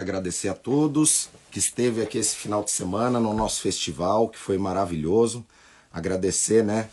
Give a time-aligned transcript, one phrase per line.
[0.00, 4.56] Agradecer a todos que esteve aqui esse final de semana no nosso festival, que foi
[4.56, 5.44] maravilhoso.
[5.92, 6.88] Agradecer, né,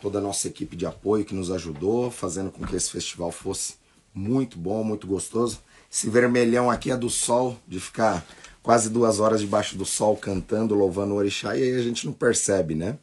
[0.00, 3.74] toda a nossa equipe de apoio que nos ajudou, fazendo com que esse festival fosse
[4.14, 5.58] muito bom, muito gostoso.
[5.92, 8.24] Esse vermelhão aqui é do sol, de ficar
[8.62, 12.12] quase duas horas debaixo do sol cantando, louvando o orixá, e aí a gente não
[12.12, 12.96] percebe, né?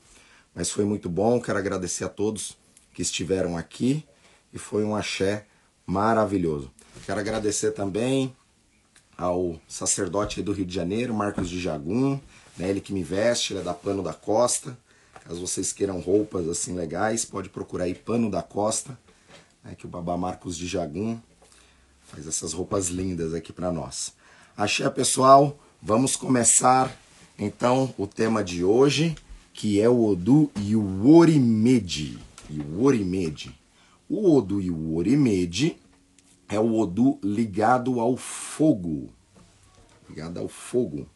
[0.56, 2.58] Mas foi muito bom, quero agradecer a todos
[2.94, 4.06] que estiveram aqui
[4.54, 5.46] e foi um axé
[5.86, 6.72] maravilhoso.
[7.06, 8.34] Quero agradecer também
[9.20, 12.18] ao sacerdote do Rio de Janeiro, Marcos de Jagum,
[12.58, 14.78] né, ele que me veste, ele é da Pano da Costa.
[15.26, 18.98] Caso vocês queiram roupas assim legais, pode procurar aí Pano da Costa,
[19.62, 21.20] né, que o babá Marcos de Jagum
[22.04, 24.14] faz essas roupas lindas aqui para nós.
[24.56, 26.90] Axé, pessoal, vamos começar
[27.38, 29.16] então o tema de hoje,
[29.54, 32.18] que é o Odu e o Orimede.
[32.50, 33.54] E o Orimede.
[34.08, 35.78] O Odu e o Orimede
[36.50, 39.10] é o Odu ligado ao fogo.
[40.10, 41.08] Ligado ao fogo.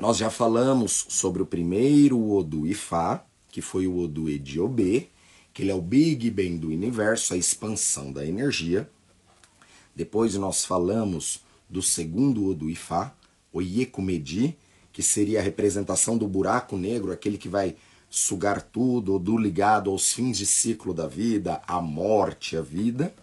[0.00, 5.08] Nós já falamos sobre o primeiro Odu Ifá, que foi o Odu Ediobê,
[5.52, 8.88] que ele é o Big Bang do universo, a expansão da energia.
[9.94, 13.14] Depois nós falamos do segundo Odu Ifá,
[13.52, 14.56] o Yekumedi,
[14.92, 17.76] que seria a representação do buraco negro, aquele que vai
[18.10, 23.14] sugar tudo, do ligado aos fins de ciclo da vida, a morte, a vida.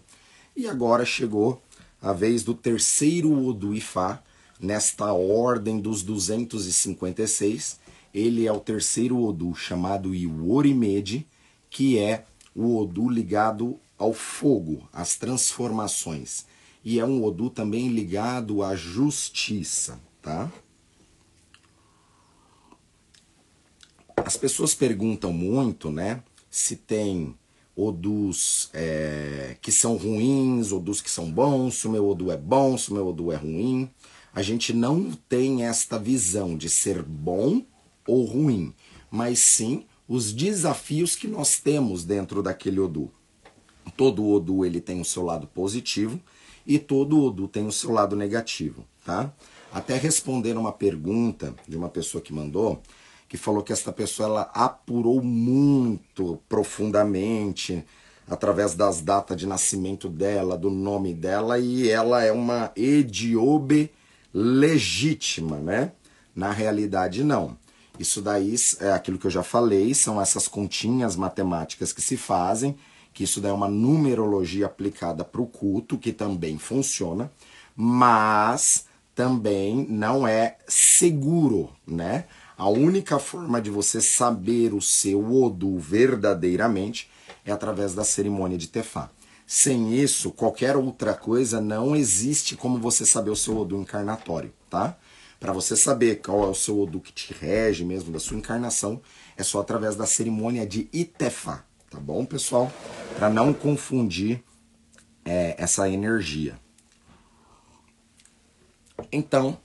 [0.56, 1.62] E agora chegou
[2.00, 4.22] a vez do terceiro Odu Ifá,
[4.58, 7.78] nesta ordem dos 256.
[8.14, 11.26] Ele é o terceiro Odu chamado Iworimede,
[11.68, 16.46] que é o Odu ligado ao fogo, às transformações.
[16.82, 20.50] E é um Odu também ligado à justiça, tá?
[24.24, 27.34] As pessoas perguntam muito, né, se tem
[27.76, 32.76] odus é, que são ruins, odus que são bons, se o meu odu é bom,
[32.76, 33.88] se o meu odu é ruim.
[34.34, 37.62] A gente não tem esta visão de ser bom
[38.06, 38.74] ou ruim,
[39.10, 43.10] mas sim os desafios que nós temos dentro daquele odu.
[43.96, 46.20] Todo odu ele tem o seu lado positivo
[46.66, 49.32] e todo odu tem o seu lado negativo, tá?
[49.72, 52.82] Até responder uma pergunta de uma pessoa que mandou,
[53.28, 57.84] que falou que esta pessoa ela apurou muito profundamente
[58.26, 63.90] através das datas de nascimento dela, do nome dela, e ela é uma ediobe
[64.32, 65.92] legítima, né?
[66.34, 67.56] Na realidade, não.
[67.98, 72.76] Isso daí é aquilo que eu já falei, são essas continhas matemáticas que se fazem,
[73.12, 77.32] que isso daí é uma numerologia aplicada para o culto, que também funciona,
[77.74, 82.26] mas também não é seguro, né?
[82.58, 87.08] A única forma de você saber o seu Odu verdadeiramente
[87.44, 89.10] é através da cerimônia de Tefá.
[89.46, 94.98] Sem isso, qualquer outra coisa não existe como você saber o seu Odu encarnatório, tá?
[95.38, 99.00] Para você saber qual é o seu Odu que te rege mesmo da sua encarnação,
[99.36, 102.72] é só através da cerimônia de Itefá, tá bom, pessoal?
[103.16, 104.42] Para não confundir
[105.24, 106.58] é, essa energia.
[109.12, 109.60] Então,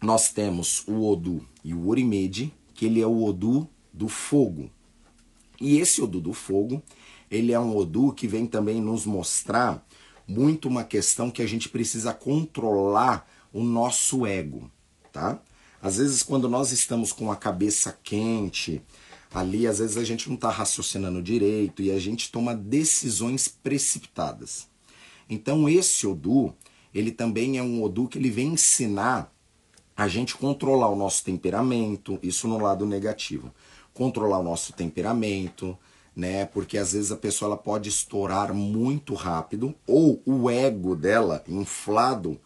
[0.00, 4.70] nós temos o Odu e o Orimede, que ele é o Odu do fogo.
[5.60, 6.82] E esse Odu do fogo,
[7.30, 9.84] ele é um Odu que vem também nos mostrar
[10.26, 14.70] muito uma questão que a gente precisa controlar o nosso ego,
[15.10, 15.40] tá?
[15.80, 18.82] Às vezes quando nós estamos com a cabeça quente,
[19.32, 24.68] ali às vezes a gente não está raciocinando direito e a gente toma decisões precipitadas.
[25.28, 26.54] Então esse Odu,
[26.94, 29.32] ele também é um Odu que ele vem ensinar
[29.98, 33.52] a gente controlar o nosso temperamento, isso no lado negativo.
[33.92, 35.76] Controlar o nosso temperamento,
[36.14, 36.44] né?
[36.46, 42.38] Porque às vezes a pessoa ela pode estourar muito rápido ou o ego dela inflado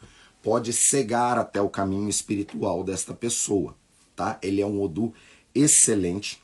[0.43, 3.77] pode cegar até o caminho espiritual desta pessoa,
[4.17, 4.39] tá?
[4.41, 5.13] Ele é um odu
[5.55, 6.43] excelente.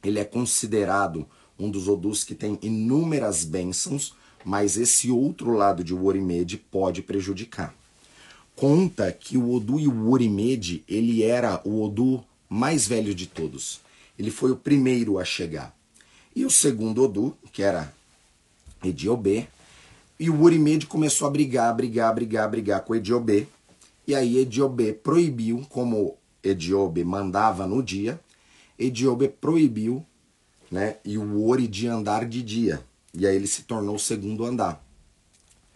[0.00, 1.26] Ele é considerado
[1.58, 4.14] um dos odus que tem inúmeras bênçãos,
[4.44, 7.74] mas esse outro lado de Worimed pode prejudicar
[8.56, 13.80] conta que o Odu o Orimede, ele era o Odu mais velho de todos.
[14.18, 15.76] Ele foi o primeiro a chegar.
[16.34, 17.92] E o segundo Odu, que era
[18.82, 19.46] Ediobê,
[20.18, 23.46] e o Orimede começou a brigar, brigar, brigar, brigar com Ediobê.
[24.06, 28.18] E aí Ediobê proibiu, como Ediobê mandava no dia,
[28.78, 30.04] Ediobê proibiu
[30.70, 32.82] né, e o Ori de andar de dia.
[33.12, 34.82] E aí ele se tornou o segundo andar,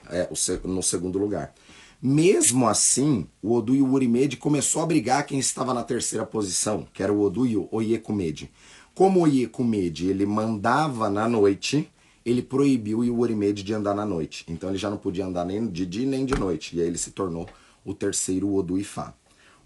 [0.08, 0.28] é,
[0.64, 1.54] no segundo lugar.
[2.02, 6.86] Mesmo assim, o Odu e o Urimede começou a brigar quem estava na terceira posição,
[6.94, 8.50] que era o Odu e o Oyekumede.
[8.94, 11.90] Como o Oyekumede ele mandava na noite
[12.24, 14.44] ele proibiu o Orimed de andar na noite.
[14.48, 16.76] Então ele já não podia andar nem de dia nem de noite.
[16.76, 17.48] E aí ele se tornou
[17.84, 19.14] o terceiro Odu Ifá.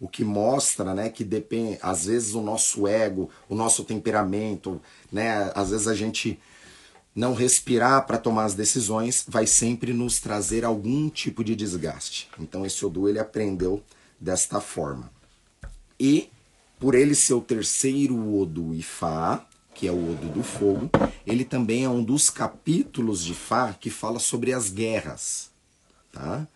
[0.00, 4.80] O que mostra, né, que depende, às vezes o nosso ego, o nosso temperamento,
[5.10, 6.38] né, às vezes a gente
[7.14, 12.28] não respirar para tomar as decisões vai sempre nos trazer algum tipo de desgaste.
[12.38, 13.82] Então esse Odu ele aprendeu
[14.20, 15.10] desta forma.
[15.98, 16.28] E
[16.78, 20.90] por ele ser o terceiro Odu Ifá, que é o Odo do Fogo,
[21.26, 25.50] ele também é um dos capítulos de Fá que fala sobre as guerras.
[26.12, 26.46] Tá?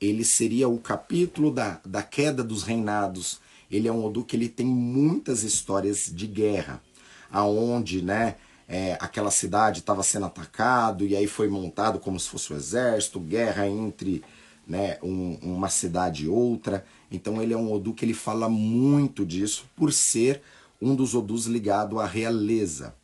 [0.00, 3.40] Ele seria o capítulo da, da queda dos reinados.
[3.70, 6.82] Ele é um Odu que ele tem muitas histórias de guerra,
[7.30, 8.36] aonde né,
[8.68, 12.58] é, aquela cidade estava sendo atacado e aí foi montado como se fosse o um
[12.58, 14.22] exército, guerra entre
[14.66, 16.84] né, um, uma cidade e outra.
[17.10, 20.42] Então ele é um Odu que ele fala muito disso por ser
[20.80, 22.94] um dos Odus ligado à realeza.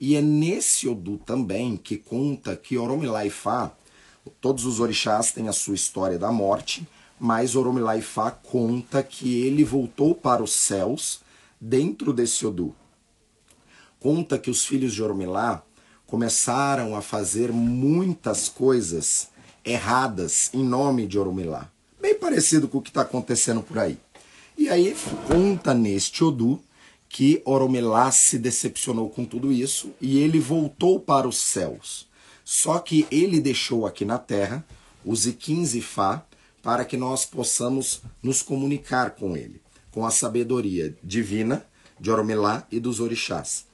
[0.00, 3.70] E é nesse Odu também que conta que Oromilá e Fá,
[4.40, 6.88] todos os orixás têm a sua história da morte,
[7.18, 11.20] mas Oromilá e Fá conta que ele voltou para os céus
[11.60, 12.74] dentro desse Odu.
[14.00, 15.62] Conta que os filhos de Oromilá
[16.06, 19.28] começaram a fazer muitas coisas
[19.62, 21.70] erradas em nome de Oromilá.
[22.00, 23.98] Bem parecido com o que está acontecendo por aí.
[24.56, 24.96] E aí
[25.28, 26.60] conta neste Odu
[27.10, 32.08] que Oromelá se decepcionou com tudo isso e ele voltou para os céus.
[32.44, 34.64] Só que ele deixou aqui na terra
[35.04, 36.24] os Iquins e Fá
[36.62, 39.60] para que nós possamos nos comunicar com ele,
[39.90, 41.66] com a sabedoria divina
[41.98, 43.69] de Oromelá e dos orixás.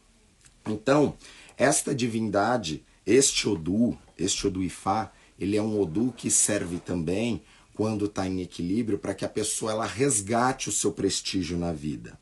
[0.67, 1.15] Então,
[1.57, 7.43] esta divindade, este Odu, este Odu Ifá, ele é um Odu que serve também
[7.75, 12.19] quando está em equilíbrio para que a pessoa ela resgate o seu prestígio na vida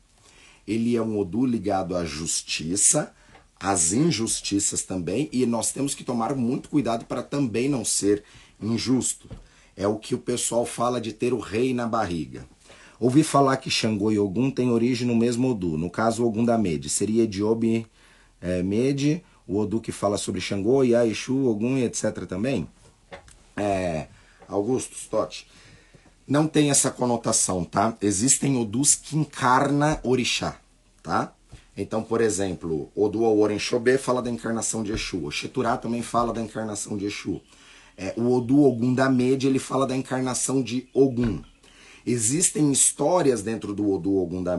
[0.67, 3.13] ele é um Odu ligado à justiça,
[3.59, 8.23] às injustiças também, e nós temos que tomar muito cuidado para também não ser
[8.61, 9.29] injusto.
[9.75, 12.47] É o que o pessoal fala de ter o rei na barriga.
[12.99, 15.77] Ouvi falar que Xangô e Ogum têm origem no mesmo Odu.
[15.77, 16.89] No caso, Ogum da Mede.
[16.89, 17.85] Seria Ediobi
[18.45, 22.25] é, Mede, o Odu que fala sobre Xangô, Yaishu, Ogum e etc.
[22.25, 22.67] também?
[23.57, 24.07] É,
[24.47, 25.47] Augusto, Stott
[26.27, 27.95] não tem essa conotação, tá?
[28.01, 30.59] Existem odus que encarna orixá,
[31.03, 31.33] tá?
[31.77, 35.25] Então, por exemplo, Odu Oren Shobé fala da encarnação de Exu.
[35.25, 37.41] O Sheturá também fala da encarnação de Exu.
[37.97, 41.41] É, o Odu Ogum da Mede, ele fala da encarnação de Ogum.
[42.05, 44.55] Existem histórias dentro do Odu Ogum da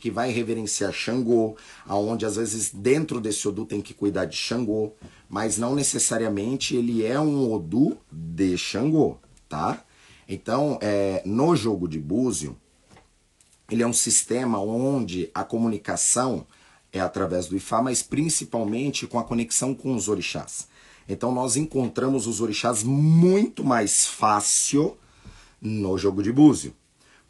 [0.00, 1.56] que vai reverenciar Xangô,
[1.86, 4.92] aonde às vezes dentro desse Odu tem que cuidar de Xangô,
[5.28, 9.16] mas não necessariamente ele é um Odu de Xangô,
[9.48, 9.82] tá?
[10.28, 12.56] Então, é, no jogo de búzio,
[13.70, 16.46] ele é um sistema onde a comunicação
[16.92, 20.68] é através do Ifá, mas principalmente com a conexão com os orixás.
[21.08, 24.96] Então nós encontramos os orixás muito mais fácil
[25.60, 26.74] no jogo de búzio.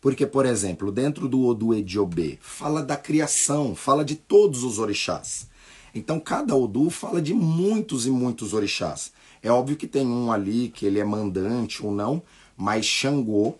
[0.01, 5.49] Porque, por exemplo, dentro do Odu Ediobê, fala da criação, fala de todos os orixás.
[5.95, 9.13] Então cada Odu fala de muitos e muitos orixás.
[9.43, 12.23] É óbvio que tem um ali que ele é mandante ou não,
[12.57, 13.55] mas Xangô,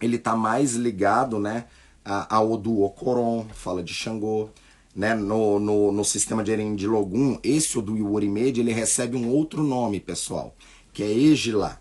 [0.00, 1.66] ele tá mais ligado, né,
[2.04, 4.48] ao Odu Okoron, fala de Xangô,
[4.94, 10.00] né, no, no, no sistema de Erendilogum, esse Odu Iworimed, ele recebe um outro nome,
[10.00, 10.54] pessoal,
[10.92, 11.80] que é Egilá.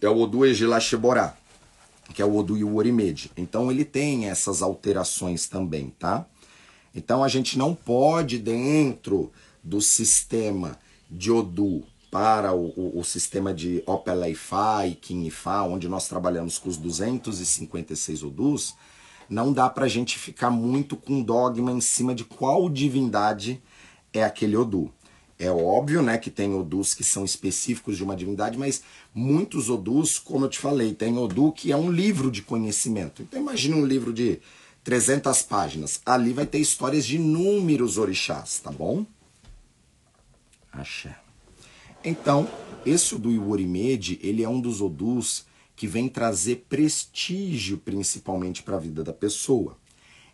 [0.00, 1.36] É o Odu Egilá Sheborá,
[2.14, 3.30] que é o Odu Iworimed.
[3.36, 6.26] Então ele tem essas alterações também, tá?
[6.94, 9.30] Então a gente não pode, dentro
[9.62, 10.78] do sistema
[11.10, 15.30] de Odu para o, o, o sistema de Opel IFA e Kim
[15.68, 18.74] onde nós trabalhamos com os 256 odus,
[19.28, 23.60] não dá para a gente ficar muito com dogma em cima de qual divindade
[24.12, 24.90] é aquele odu.
[25.38, 28.82] É óbvio, né, que tem odus que são específicos de uma divindade, mas
[29.14, 33.22] muitos odus, como eu te falei, tem odu que é um livro de conhecimento.
[33.22, 34.40] Então imagine um livro de
[34.82, 36.00] 300 páginas.
[36.06, 39.04] Ali vai ter histórias de inúmeros orixás, tá bom?
[40.72, 41.18] Axé.
[42.04, 42.48] Então,
[42.84, 48.80] esse Odu Iworimede, ele é um dos Odus que vem trazer prestígio principalmente para a
[48.80, 49.76] vida da pessoa.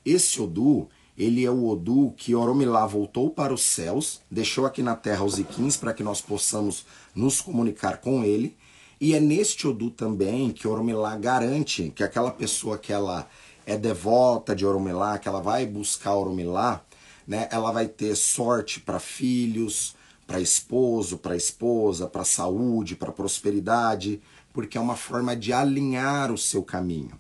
[0.05, 4.97] Esse Odu, ele é o Odu que Oromilá voltou para os céus, deixou aqui na
[4.97, 8.57] terra os Iquins para que nós possamos nos comunicar com ele.
[9.01, 13.29] E é neste Odu também que Oromilá garante que aquela pessoa que ela
[13.67, 16.83] é devota de Oromilá, que ela vai buscar Oromilá,
[17.27, 19.95] né, ela vai ter sorte para filhos,
[20.27, 24.21] para esposo, para esposa, para saúde, para prosperidade,
[24.53, 27.13] porque é uma forma de alinhar o seu caminho.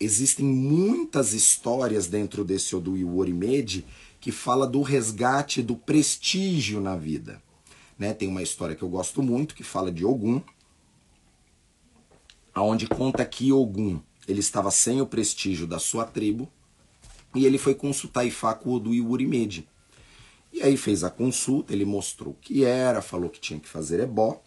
[0.00, 3.84] Existem muitas histórias dentro desse Odu Orimed
[4.20, 7.42] que fala do resgate do prestígio na vida.
[7.98, 8.12] né?
[8.12, 10.40] Tem uma história que eu gosto muito que fala de Ogum,
[12.54, 16.48] aonde conta que Ogum ele estava sem o prestígio da sua tribo
[17.34, 19.68] e ele foi consultar Ifá com Odu e Urimede.
[20.52, 24.00] E aí fez a consulta, ele mostrou o que era, falou que tinha que fazer
[24.00, 24.40] ebó,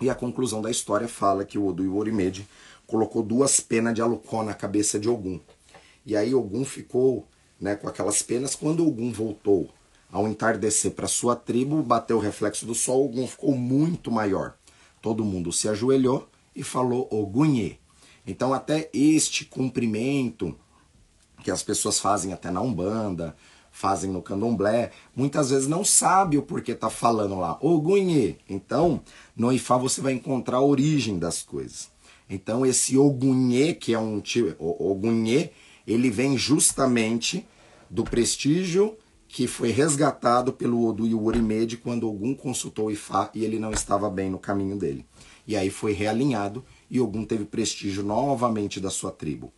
[0.00, 2.46] e a conclusão da história fala que o Odu o Orimede
[2.86, 5.40] colocou duas penas de alucó na cabeça de Ogum.
[6.04, 7.26] E aí Ogum ficou
[7.60, 8.54] né, com aquelas penas.
[8.54, 9.70] Quando Ogum voltou
[10.10, 14.54] ao entardecer para sua tribo, bateu o reflexo do sol, Ogum ficou muito maior.
[15.02, 17.78] Todo mundo se ajoelhou e falou Ogunhê.
[18.26, 20.56] Então até este cumprimento
[21.42, 23.36] que as pessoas fazem até na Umbanda,
[23.70, 28.36] fazem no Candomblé, muitas vezes não sabe o porquê tá falando lá Ogunhê.
[28.48, 29.02] Então,
[29.36, 31.90] no Ifá você vai encontrar a origem das coisas.
[32.28, 35.50] Então esse Ogunhê, que é um tipo, Ogunhê,
[35.86, 37.46] ele vem justamente
[37.88, 38.96] do prestígio
[39.28, 44.08] que foi resgatado pelo Odu o Orimede quando Ogum consultou Ifá e ele não estava
[44.08, 45.04] bem no caminho dele.
[45.46, 49.52] E aí foi realinhado e Ogum teve prestígio novamente da sua tribo.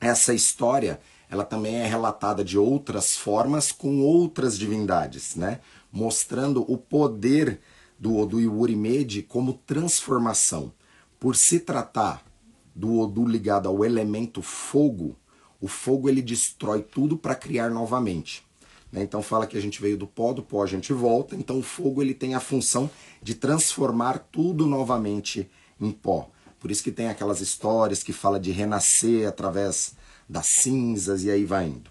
[0.00, 1.00] Essa história,
[1.30, 5.60] ela também é relatada de outras formas com outras divindades, né?
[5.90, 7.60] Mostrando o poder
[7.98, 10.72] do Odu o Orimede como transformação.
[11.18, 12.24] Por se tratar
[12.74, 15.16] do Odu ligado ao elemento fogo,
[15.60, 18.46] o fogo ele destrói tudo para criar novamente.
[18.92, 19.02] Né?
[19.02, 21.34] Então fala que a gente veio do pó, do pó a gente volta.
[21.34, 22.90] Então o fogo ele tem a função
[23.22, 26.30] de transformar tudo novamente em pó.
[26.60, 29.94] Por isso que tem aquelas histórias que fala de renascer através
[30.28, 31.90] das cinzas e aí vai indo.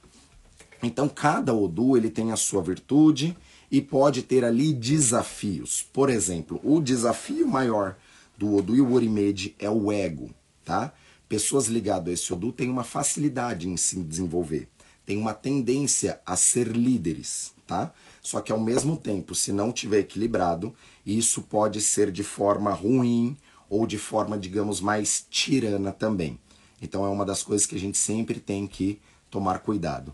[0.81, 3.36] Então cada Odu ele tem a sua virtude
[3.69, 5.86] e pode ter ali desafios.
[5.91, 7.98] Por exemplo, o desafio maior
[8.38, 10.29] do Odu e o Orimede é o ego,
[10.63, 10.94] tá?
[11.27, 14.70] Pessoas ligadas a esse Odu têm uma facilidade em se desenvolver,
[15.06, 17.91] têm uma tendência a ser líderes, tá?
[18.22, 20.74] Só que ao mesmo tempo, se não tiver equilibrado,
[21.06, 23.36] isso pode ser de forma ruim
[23.70, 26.39] ou de forma, digamos, mais tirana também.
[26.82, 30.13] Então é uma das coisas que a gente sempre tem que tomar cuidado.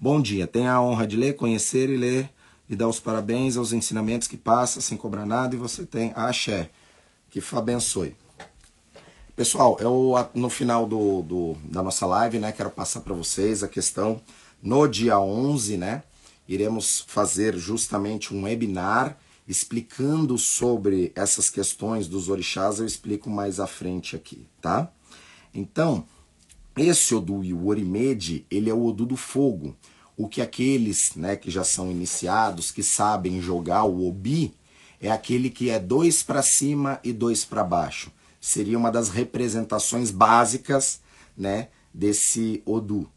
[0.00, 2.30] Bom dia, tenha a honra de ler, conhecer e ler
[2.68, 6.70] e dar os parabéns aos ensinamentos que passa sem cobrar nada e você tem axé.
[7.30, 8.16] Que abençoe.
[9.36, 13.68] Pessoal, eu no final do, do, da nossa live, né, quero passar para vocês a
[13.68, 14.20] questão.
[14.62, 16.02] No dia 11, né,
[16.48, 22.80] iremos fazer justamente um webinar explicando sobre essas questões dos orixás.
[22.80, 24.90] Eu explico mais à frente aqui, tá?
[25.52, 26.06] Então,
[26.76, 29.76] esse Odu e o Orimede, ele é o Odu do fogo.
[30.16, 34.54] O que aqueles né, que já são iniciados, que sabem jogar o Obi,
[35.00, 40.10] é aquele que é dois para cima e dois para baixo seria uma das representações
[40.10, 41.00] básicas
[41.36, 43.08] né, desse Odu.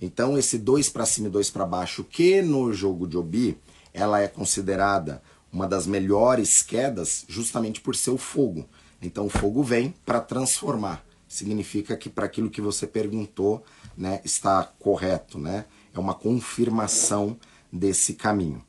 [0.00, 3.58] Então, esse dois para cima e dois para baixo, que no jogo de Obi
[3.92, 8.68] ela é considerada uma das melhores quedas justamente por ser o fogo.
[9.00, 11.04] Então, o fogo vem para transformar.
[11.28, 13.64] Significa que para aquilo que você perguntou
[13.96, 15.38] né, está correto.
[15.38, 15.64] Né?
[15.94, 17.38] É uma confirmação
[17.72, 18.62] desse caminho.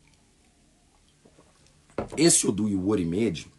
[2.16, 3.52] Esse Odu e o Orimede,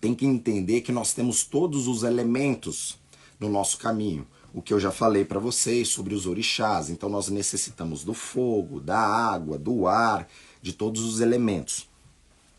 [0.00, 2.98] tem que entender que nós temos todos os elementos
[3.38, 4.26] no nosso caminho.
[4.54, 6.88] O que eu já falei para vocês sobre os orixás.
[6.88, 10.28] Então nós necessitamos do fogo, da água, do ar,
[10.62, 11.88] de todos os elementos.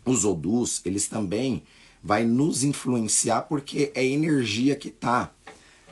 [0.06, 1.64] Os odus, eles também
[2.04, 5.32] vai nos influenciar porque é energia que tá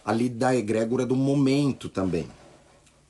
[0.04, 2.28] ali da egrégora do momento também.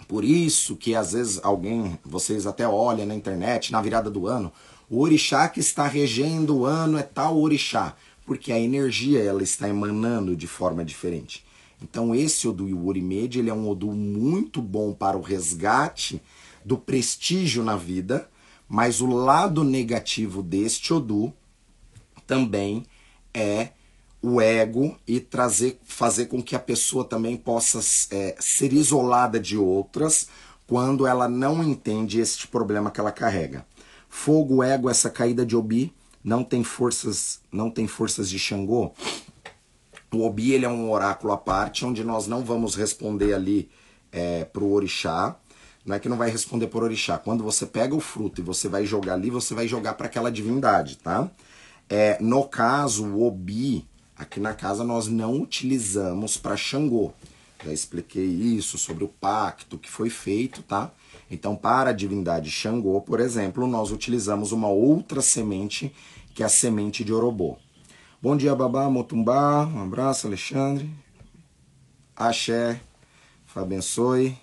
[0.07, 4.51] Por isso que às vezes alguém, vocês até olham na internet, na virada do ano,
[4.89, 7.95] o orixá que está regendo o ano é tal orixá
[8.27, 11.45] porque a energia ela está emanando de forma diferente.
[11.81, 16.21] Então esse Odu Iworimeji, ele é um Odu muito bom para o resgate
[16.65, 18.29] do prestígio na vida,
[18.67, 21.33] mas o lado negativo deste Odu
[22.25, 22.85] também
[23.33, 23.69] é
[24.21, 27.79] o ego e trazer, fazer com que a pessoa também possa
[28.13, 30.27] é, ser isolada de outras
[30.67, 33.65] quando ela não entende este problema que ela carrega.
[34.09, 38.91] Fogo, ego, essa caída de Obi não tem forças, não tem forças de Xangô.
[40.13, 43.69] O Obi ele é um oráculo à parte, onde nós não vamos responder ali
[44.11, 45.35] é, para o orixá.
[45.85, 47.17] Não é que não vai responder por orixá.
[47.17, 50.29] Quando você pega o fruto e você vai jogar ali, você vai jogar para aquela
[50.29, 51.29] divindade, tá?
[51.89, 53.87] É, no caso, o Obi,
[54.17, 57.13] aqui na casa nós não utilizamos para Xangô.
[57.63, 60.91] Já expliquei isso sobre o pacto que foi feito, tá?
[61.29, 65.93] Então, para a divindade Xangô, por exemplo, nós utilizamos uma outra semente
[66.33, 67.57] que é a semente de Orobô.
[68.21, 69.65] Bom dia, Babá Motumbá.
[69.65, 70.89] Um abraço, Alexandre.
[72.15, 72.79] Axé.
[73.55, 74.37] Abençoe.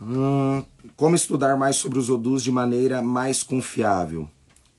[0.00, 0.62] Hum,
[0.94, 4.28] como estudar mais sobre os odus de maneira mais confiável?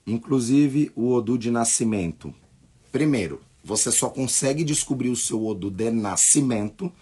[0.06, 2.32] Inclusive o odu de nascimento.
[2.92, 6.92] Primeiro, você só consegue descobrir o seu odu de nascimento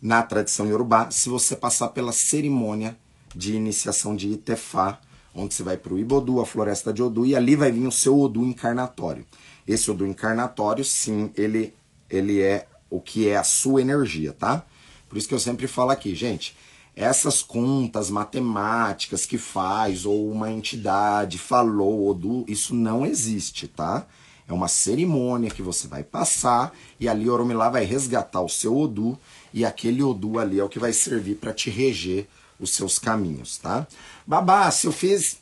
[0.00, 2.96] na tradição yorubá se você passar pela cerimônia
[3.34, 5.00] de iniciação de Itefá,
[5.34, 7.92] onde você vai para o Ibodu, a floresta de Odu, e ali vai vir o
[7.92, 9.24] seu Odu encarnatório.
[9.66, 11.74] Esse Odu encarnatório, sim, ele,
[12.08, 14.64] ele é o que é a sua energia, tá?
[15.08, 16.56] Por isso que eu sempre falo aqui, gente,
[16.96, 24.06] essas contas matemáticas que faz ou uma entidade falou Odu, isso não existe, tá?
[24.48, 29.18] É uma cerimônia que você vai passar e ali Oromilá vai resgatar o seu Odu
[29.52, 32.26] e aquele Odu ali é o que vai servir para te reger
[32.58, 33.86] os seus caminhos, tá?
[34.26, 35.36] Babá, se eu fiz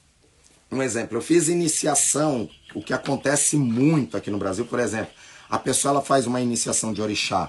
[0.71, 5.13] um exemplo, eu fiz iniciação, o que acontece muito aqui no Brasil, por exemplo,
[5.49, 7.49] a pessoa ela faz uma iniciação de orixá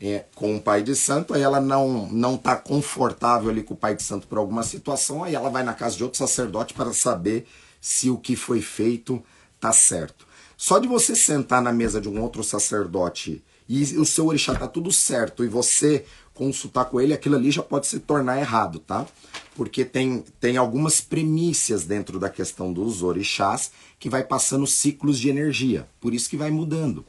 [0.00, 3.76] é, com o pai de santo, aí ela não não tá confortável ali com o
[3.76, 6.92] pai de santo por alguma situação, aí ela vai na casa de outro sacerdote para
[6.92, 7.46] saber
[7.80, 9.22] se o que foi feito
[9.60, 10.25] tá certo.
[10.56, 14.66] Só de você sentar na mesa de um outro sacerdote e o seu orixá tá
[14.66, 19.06] tudo certo e você consultar com ele, aquilo ali já pode se tornar errado, tá?
[19.54, 25.30] Porque tem, tem algumas premissas dentro da questão dos orixás que vai passando ciclos de
[25.30, 27.04] energia, por isso que vai mudando.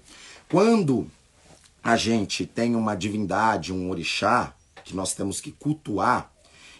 [0.50, 1.08] Quando
[1.84, 6.32] a gente tem uma divindade, um orixá, que nós temos que cultuar,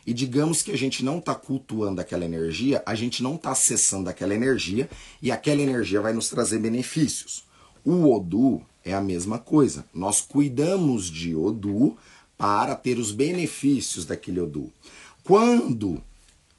[0.08, 4.10] e digamos que a gente não está cultuando aquela energia, a gente não está acessando
[4.10, 4.90] aquela energia,
[5.22, 7.44] e aquela energia vai nos trazer benefícios.
[7.84, 9.84] O Odu é a mesma coisa.
[9.94, 11.98] Nós cuidamos de Odu
[12.38, 14.72] para ter os benefícios daquele Odu.
[15.26, 16.02] Quando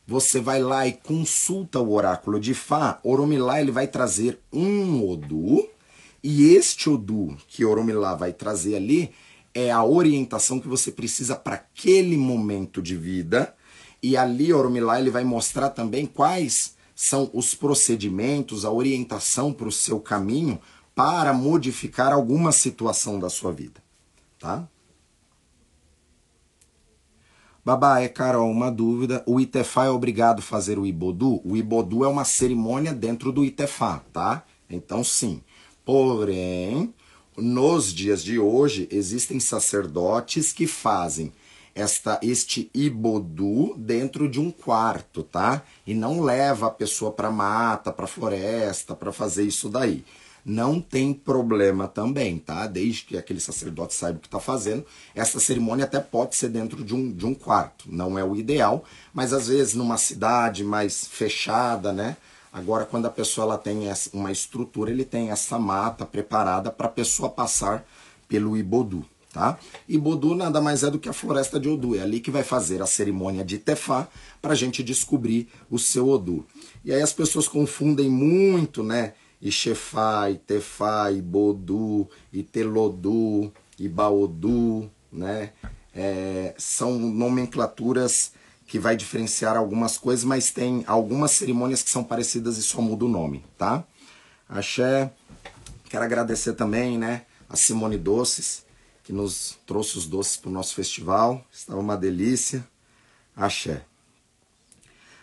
[0.07, 5.67] você vai lá e consulta o oráculo de Fá, Oromilá ele vai trazer um Odu,
[6.23, 9.11] e este Odu que Oromilá vai trazer ali
[9.55, 13.55] é a orientação que você precisa para aquele momento de vida.
[14.03, 19.73] E ali Oromilá ele vai mostrar também quais são os procedimentos, a orientação para o
[19.73, 20.61] seu caminho
[20.95, 23.81] para modificar alguma situação da sua vida,
[24.39, 24.69] tá?
[27.65, 29.23] Babá, é Carol, uma dúvida.
[29.27, 31.41] O Itefá é obrigado a fazer o Ibodu?
[31.45, 34.43] O Ibodu é uma cerimônia dentro do Itefá, tá?
[34.71, 35.43] Então sim.
[35.85, 36.93] Porém,
[37.41, 41.33] nos dias de hoje, existem sacerdotes que fazem
[41.75, 45.63] esta, este Ibodu dentro de um quarto, tá?
[45.87, 50.05] E não leva a pessoa para mata, para floresta, para fazer isso daí
[50.49, 52.67] não tem problema também, tá?
[52.67, 54.85] Desde que aquele sacerdote saiba o que está fazendo.
[55.15, 57.85] Essa cerimônia até pode ser dentro de um, de um quarto.
[57.87, 62.17] Não é o ideal, mas às vezes numa cidade mais fechada, né?
[62.53, 63.83] Agora, quando a pessoa ela tem
[64.13, 67.87] uma estrutura, ele tem essa mata preparada para a pessoa passar
[68.27, 69.59] pelo Ibodu, tá?
[69.89, 71.97] Ibodu nada mais é do que a floresta de Odu.
[71.97, 74.09] É ali que vai fazer a cerimônia de Tefá
[74.41, 76.47] para a gente descobrir o seu Odu.
[76.85, 79.15] E aí as pessoas confundem muito, né?
[79.41, 85.53] Ixefá, Itefá, Ibodu, Itelodu, Ibaodu, né?
[85.95, 88.33] É, são nomenclaturas
[88.69, 93.07] que vai diferenciar algumas coisas, mas tem algumas cerimônias que são parecidas e só muda
[93.07, 93.83] o nome, tá?
[94.47, 95.11] Axé,
[95.89, 98.67] quero agradecer também, né, a Simone Doces,
[99.03, 102.63] que nos trouxe os doces para o nosso festival, estava uma delícia.
[103.35, 103.83] Axé.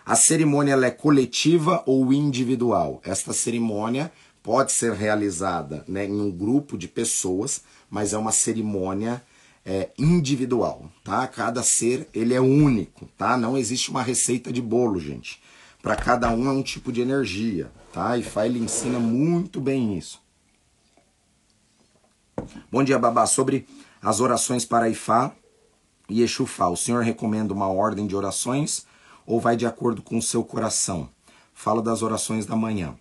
[0.03, 2.99] A cerimônia é coletiva ou individual?
[3.03, 9.21] Esta cerimônia pode ser realizada né, em um grupo de pessoas, mas é uma cerimônia
[9.65, 11.27] é, individual, tá?
[11.27, 13.35] Cada ser ele é único, tá?
[13.35, 15.41] Não existe uma receita de bolo, gente.
[15.81, 18.17] Para cada um é um tipo de energia, tá?
[18.17, 20.21] E Fá ele ensina muito bem isso.
[22.71, 23.25] Bom dia, Babá.
[23.25, 23.67] Sobre
[24.01, 25.31] as orações para Ifá
[26.07, 28.85] e Exufá, o senhor recomenda uma ordem de orações
[29.25, 31.09] ou vai de acordo com o seu coração?
[31.53, 32.95] Fala das orações da manhã.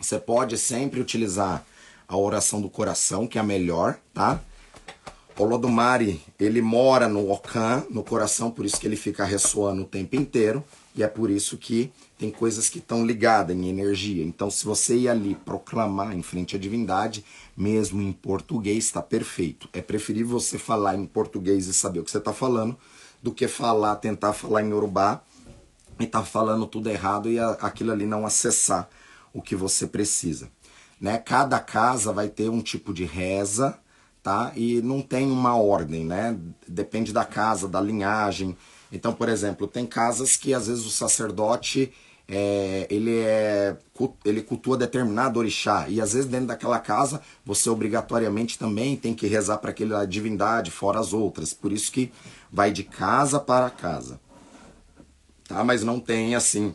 [0.00, 1.64] Você pode sempre utilizar
[2.08, 4.40] a oração do coração, que é a melhor, tá?
[5.40, 9.86] O Lodumare, ele mora no Okan, no coração, por isso que ele fica ressoando o
[9.86, 10.62] tempo inteiro,
[10.94, 14.22] e é por isso que tem coisas que estão ligadas em energia.
[14.22, 17.24] Então, se você ir ali proclamar em frente à divindade,
[17.56, 19.66] mesmo em português, está perfeito.
[19.72, 22.76] É preferível você falar em português e saber o que você está falando,
[23.22, 25.22] do que falar, tentar falar em urubá
[25.98, 28.90] e tá falando tudo errado e a, aquilo ali não acessar
[29.32, 30.50] o que você precisa.
[31.00, 31.16] Né?
[31.16, 33.78] Cada casa vai ter um tipo de reza,
[34.22, 34.52] tá?
[34.54, 36.38] E não tem uma ordem, né?
[36.66, 38.56] Depende da casa, da linhagem.
[38.92, 41.92] Então, por exemplo, tem casas que às vezes o sacerdote
[42.28, 43.76] é, ele é
[44.24, 49.26] ele cultua determinado orixá e às vezes dentro daquela casa você obrigatoriamente também tem que
[49.26, 51.52] rezar para aquela divindade fora as outras.
[51.52, 52.12] Por isso que
[52.50, 54.20] vai de casa para casa.
[55.48, 55.64] tá?
[55.64, 56.74] Mas não tem assim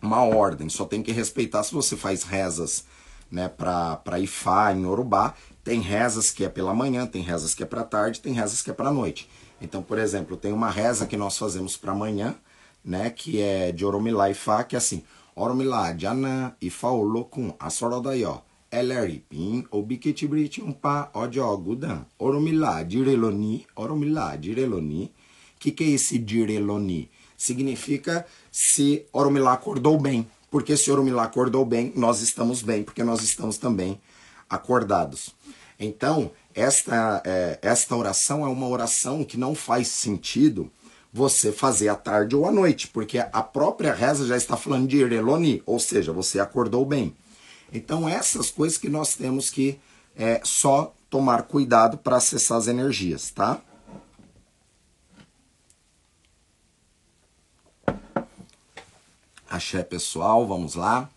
[0.00, 2.84] uma ordem, só tem que respeitar se você faz rezas,
[3.30, 5.34] né, para Ifá em Yorubá,
[5.66, 8.70] tem rezas que é pela manhã, tem rezas que é para tarde, tem rezas que
[8.70, 9.28] é para noite.
[9.60, 12.36] Então, por exemplo, tem uma reza que nós fazemos para amanhã,
[12.84, 15.02] né, que é de Oromilá Ifá, que é assim:
[15.34, 25.12] Oromilá, Jana, Ifá, Olokun, Asorodaió, Eleripim, Obiketibrit, Umpa, Odio, Gudan, Oromilá, Direloni, Oromilá, Direloni.
[25.56, 27.10] O que, que é esse Direloni?
[27.36, 30.30] Significa se Oromilá acordou bem.
[30.48, 34.00] Porque se Oromilá acordou bem, nós estamos bem, porque nós estamos também
[34.48, 35.34] acordados.
[35.78, 40.70] Então, esta, é, esta oração é uma oração que não faz sentido
[41.12, 44.98] você fazer à tarde ou à noite, porque a própria reza já está falando de
[44.98, 47.14] Ireloni, ou seja, você acordou bem.
[47.72, 49.78] Então, essas coisas que nós temos que
[50.14, 53.60] é, só tomar cuidado para acessar as energias, tá?
[59.48, 61.08] Axé pessoal, vamos lá.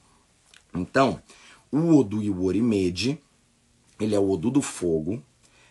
[0.74, 1.22] Então,
[1.72, 3.20] o Odu e o Orimede,
[4.00, 5.24] ele é o Odu do fogo,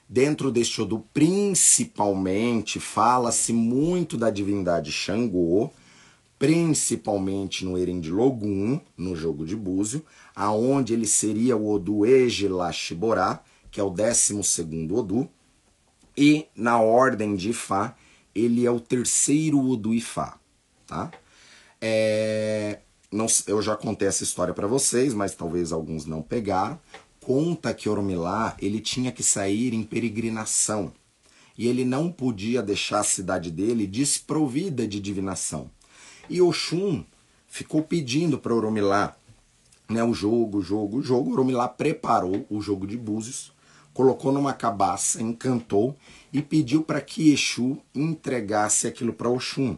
[0.09, 5.71] Dentro deste Odu, principalmente, fala-se muito da divindade Xangô,
[6.39, 10.03] principalmente no Erendilogum, no jogo de Búzio,
[10.35, 14.41] aonde ele seria o Odu Ejilashiborá, que é o 12
[14.91, 15.29] Odu,
[16.17, 17.95] e na ordem de Ifá,
[18.35, 20.39] ele é o terceiro Odu Ifá,
[20.87, 21.11] tá?
[21.83, 22.79] É,
[23.13, 26.81] não, eu já contei essa história para vocês, mas talvez alguns não pegaram
[27.29, 30.91] conta que Oromilá ele tinha que sair em peregrinação
[31.59, 35.71] e ele não podia deixar a cidade dele desprovida de divinação.
[36.31, 37.05] E Oxum
[37.47, 39.15] ficou pedindo para Oromilá
[39.91, 41.33] né, o jogo, o jogo, o jogo.
[41.33, 43.53] Oromilá preparou o jogo de búzios,
[43.93, 45.95] colocou numa cabaça, encantou
[46.33, 49.77] e pediu para que Exu entregasse aquilo para Oxum.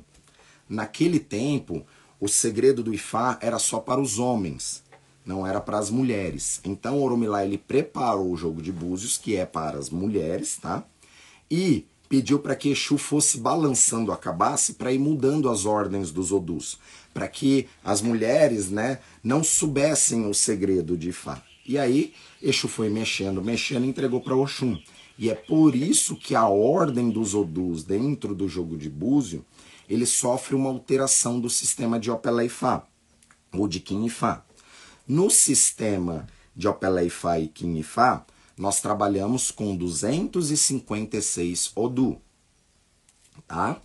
[0.69, 1.85] Naquele tempo,
[2.21, 4.85] o segredo do Ifá era só para os homens
[5.25, 6.61] não era para as mulheres.
[6.65, 10.85] Então Oromilá ele preparou o jogo de búzios, que é para as mulheres, tá?
[11.51, 16.33] E pediu para que Exu fosse balançando a cabaça para ir mudando as ordens dos
[16.33, 16.79] Odus,
[17.15, 21.41] para que as mulheres, né, não soubessem o segredo de Ifá.
[21.65, 24.77] E aí Exu foi mexendo, mexendo entregou para Oxum.
[25.17, 29.45] E é por isso que a ordem dos Odus dentro do jogo de búzio,
[29.89, 32.85] ele sofre uma alteração do sistema de Opelé Ifá,
[33.53, 34.45] ou de Kim Ifá.
[35.13, 38.25] No sistema de Opeleifá e Kinifá,
[38.57, 42.17] nós trabalhamos com 256 Odu,
[43.45, 43.83] tá?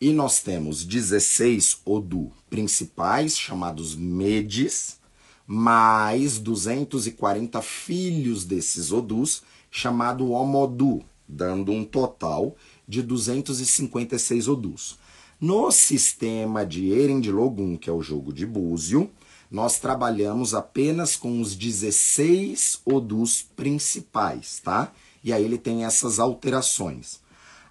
[0.00, 5.00] E nós temos 16 Odu principais, chamados Medes,
[5.44, 12.54] mais 240 filhos desses Odus, chamado Omodu, dando um total
[12.86, 15.00] de 256 Odus.
[15.40, 19.10] No sistema de Erendilogum, que é o jogo de Búzio,
[19.50, 24.92] nós trabalhamos apenas com os 16 odus principais, tá?
[25.24, 27.20] E aí ele tem essas alterações.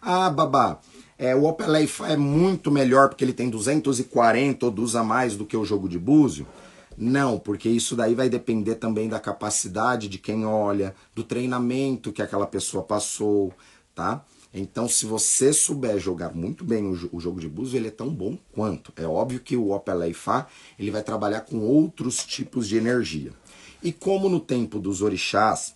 [0.02, 0.80] Ah, babá,
[1.18, 5.58] é, o Opel é muito melhor porque ele tem 240 odus a mais do que
[5.58, 6.48] o jogo de búzio?
[6.98, 12.22] Não, porque isso daí vai depender também da capacidade de quem olha, do treinamento que
[12.22, 13.54] aquela pessoa passou,
[13.96, 14.24] tá?
[14.54, 18.38] Então, se você souber jogar muito bem o, jogo de búzio, ele é tão bom
[18.52, 18.92] quanto.
[18.96, 23.32] É óbvio que o Opelé Fá ele vai trabalhar com outros tipos de energia.
[23.82, 25.76] E como no tempo dos orixás,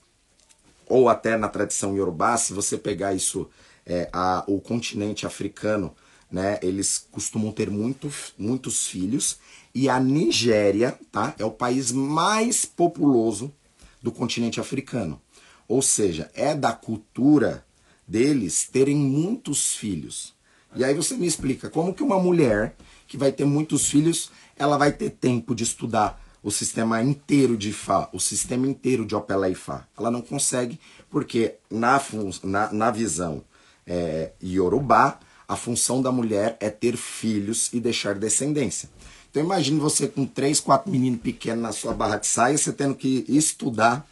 [0.88, 3.48] ou até na tradição iorubá, se você pegar isso,
[3.86, 5.96] é, a, o continente africano,
[6.32, 9.38] né, eles costumam ter muito, muitos filhos.
[9.74, 13.54] E a Nigéria tá, é o país mais populoso
[14.02, 15.22] do continente africano.
[15.68, 17.64] Ou seja, é da cultura
[18.08, 20.34] deles terem muitos filhos.
[20.76, 22.76] E aí você me explica como que uma mulher
[23.08, 27.72] que vai ter muitos filhos, ela vai ter tempo de estudar o sistema inteiro de
[27.72, 29.88] Fá, o sistema inteiro de Opela e Fá.
[29.98, 32.02] Ela não consegue, porque na,
[32.44, 33.44] na, na visão
[33.88, 38.90] é, Yorubá, a função da mulher é ter filhos e deixar descendência.
[39.30, 42.96] Então imagine você com três, quatro meninos pequenos na sua barra de saia, você tendo
[42.96, 44.08] que estudar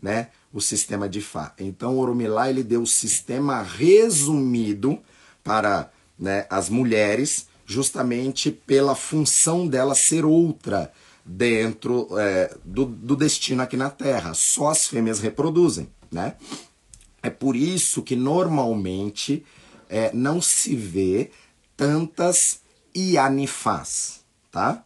[0.00, 1.54] né, o sistema de Fá.
[1.58, 4.98] Então, Oromilá ele deu o sistema resumido
[5.42, 10.92] para né, as mulheres, justamente pela função dela ser outra
[11.24, 14.32] dentro é, do, do destino aqui na Terra.
[14.34, 16.36] Só as fêmeas reproduzem, né?
[17.22, 19.44] É por isso que normalmente
[19.88, 21.30] é, não se vê
[21.76, 22.60] tantas
[22.94, 24.84] Ianifás, tá?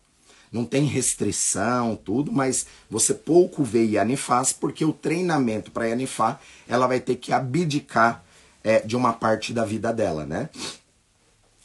[0.53, 6.87] Não tem restrição, tudo, mas você pouco vê Yanifás, porque o treinamento para Yanifá, ela
[6.87, 8.25] vai ter que abdicar
[8.63, 10.51] é, de uma parte da vida dela, né?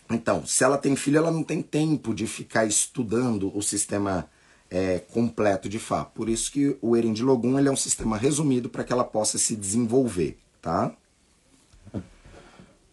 [0.10, 4.30] Então, se ela tem filho, ela não tem tempo de ficar estudando o sistema
[4.70, 6.06] é, completo de Fá.
[6.06, 9.56] Por isso que o Erendilogum ele é um sistema resumido para que ela possa se
[9.56, 10.96] desenvolver, tá?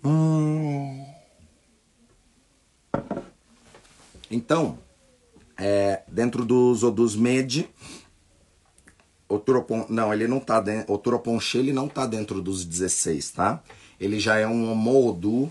[0.05, 1.05] Hum...
[4.31, 4.79] Então,
[5.65, 7.69] é, dentro dos Odus Med,
[9.29, 13.31] o Turopon, não, ele não tá dentro, o Turoponche ele não tá dentro dos 16,
[13.31, 13.63] tá?
[14.01, 15.51] Ele já é um Odu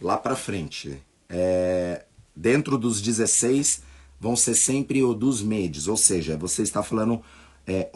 [0.00, 1.00] lá para frente.
[1.28, 3.84] É, dentro dos 16
[4.18, 7.22] vão ser sempre Odus Medes, ou seja, você está falando
[7.64, 7.88] é,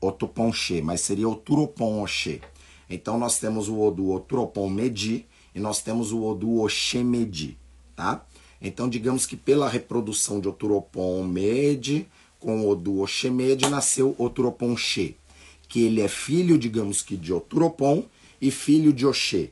[0.00, 2.40] Otuponche, mas seria o Turoponche.
[2.88, 7.58] Então nós temos o Odu Oturopon Medi e nós temos o Odu Oshemedi,
[7.96, 8.24] tá?
[8.60, 12.06] Então, digamos que pela reprodução de Oturopon Med
[12.38, 15.16] com o do Oxemed nasceu Oturopon She,
[15.68, 18.04] que ele é filho, digamos que, de Oturopon
[18.40, 19.50] e filho de Oxê.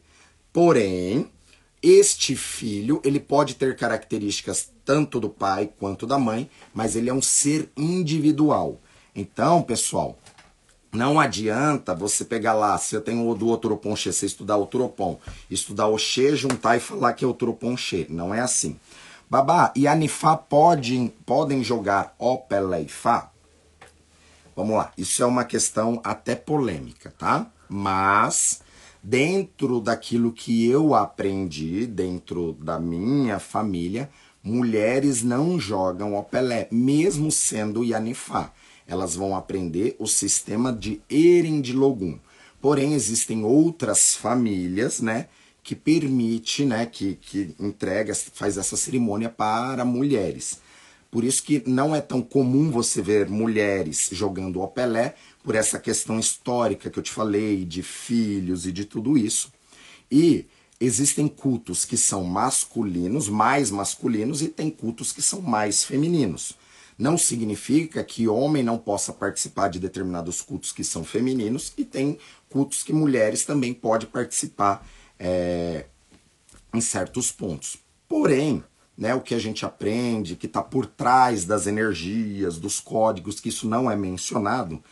[0.52, 1.28] Porém,
[1.82, 7.14] este filho, ele pode ter características tanto do pai quanto da mãe, mas ele é
[7.14, 8.80] um ser individual.
[9.14, 10.18] Então, pessoal,
[10.96, 15.20] não adianta você pegar lá, se eu tenho o do Oturopon She, você estudar Oturopon,
[15.50, 18.06] estudar Oxê, juntar e falar que é Oturopon She.
[18.08, 18.80] Não é assim.
[19.28, 23.30] Babá, e Anifá podem, podem jogar Opela e Fá?
[24.54, 27.46] Vamos lá, isso é uma questão até polêmica, tá?
[27.68, 28.62] Mas
[29.02, 34.08] dentro daquilo que eu aprendi, dentro da minha família,
[34.42, 38.50] mulheres não jogam Opelé, mesmo sendo Yanifá.
[38.86, 42.18] Elas vão aprender o sistema de Erendilogum.
[42.60, 45.28] Porém, existem outras famílias, né,
[45.62, 50.60] que permite, né, que, que entrega, faz essa cerimônia para mulheres.
[51.10, 55.78] Por isso que não é tão comum você ver mulheres jogando o Pelé, por essa
[55.78, 59.52] questão histórica que eu te falei, de filhos e de tudo isso.
[60.10, 60.44] E
[60.80, 66.56] existem cultos que são masculinos, mais masculinos, e tem cultos que são mais femininos.
[66.98, 72.18] Não significa que homem não possa participar de determinados cultos que são femininos, e tem
[72.48, 74.86] cultos que mulheres também podem participar
[75.18, 75.86] é,
[76.72, 77.76] em certos pontos.
[78.08, 78.64] Porém,
[78.96, 83.50] né, o que a gente aprende, que está por trás das energias, dos códigos, que
[83.50, 84.82] isso não é mencionado,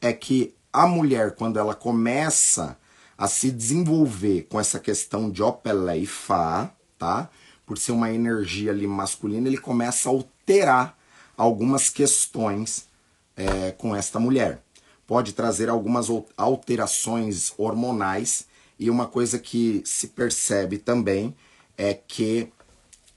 [0.00, 2.76] é que a mulher, quando ela começa
[3.16, 7.30] a se desenvolver com essa questão de Opelé e Fá, tá?
[7.64, 10.98] Por ser uma energia ali masculina, ele começa a alterar
[11.36, 12.88] algumas questões
[13.36, 14.62] é, com esta mulher.
[15.06, 18.46] Pode trazer algumas alterações hormonais
[18.78, 21.34] e uma coisa que se percebe também
[21.78, 22.48] é que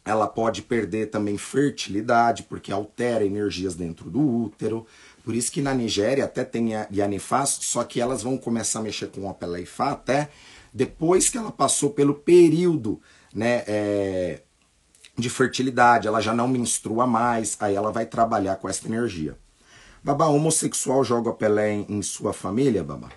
[0.05, 4.85] ela pode perder também fertilidade, porque altera energias dentro do útero.
[5.23, 9.07] Por isso que na Nigéria até tem Yanifás, só que elas vão começar a mexer
[9.07, 10.29] com a Peleifá até
[10.73, 13.01] depois que ela passou pelo período
[13.33, 14.41] né, é,
[15.19, 19.37] de fertilidade, ela já não menstrua mais, aí ela vai trabalhar com essa energia.
[20.03, 23.09] Babá, homossexual joga Pelé em, em sua família, Babá?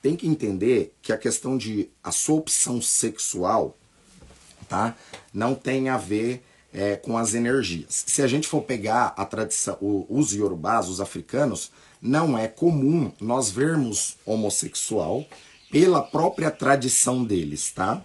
[0.00, 3.76] tem que entender que a questão de a sua opção sexual,
[4.68, 4.96] tá,
[5.32, 8.04] não tem a ver é, com as energias.
[8.06, 13.50] Se a gente for pegar a tradição, os iorubás, os africanos, não é comum nós
[13.50, 15.26] vermos homossexual
[15.70, 18.02] pela própria tradição deles, tá?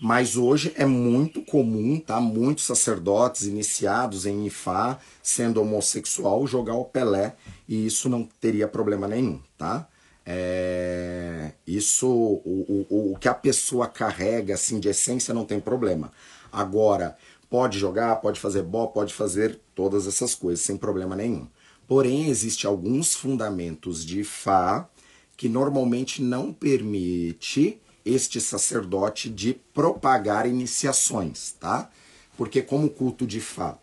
[0.00, 2.20] Mas hoje é muito comum, tá?
[2.20, 7.34] Muitos sacerdotes iniciados em Ifá, sendo homossexual, jogar o Pelé,
[7.66, 9.88] e isso não teria problema nenhum, tá?
[10.24, 16.12] É, isso, o, o, o que a pessoa carrega assim de essência não tem problema.
[16.52, 17.16] Agora,
[17.48, 21.46] pode jogar, pode fazer bó, pode fazer todas essas coisas sem problema nenhum.
[21.86, 24.88] Porém, existe alguns fundamentos de Fá
[25.36, 31.90] que normalmente não permite este sacerdote de propagar iniciações, tá?
[32.36, 33.76] Porque como culto de Fá,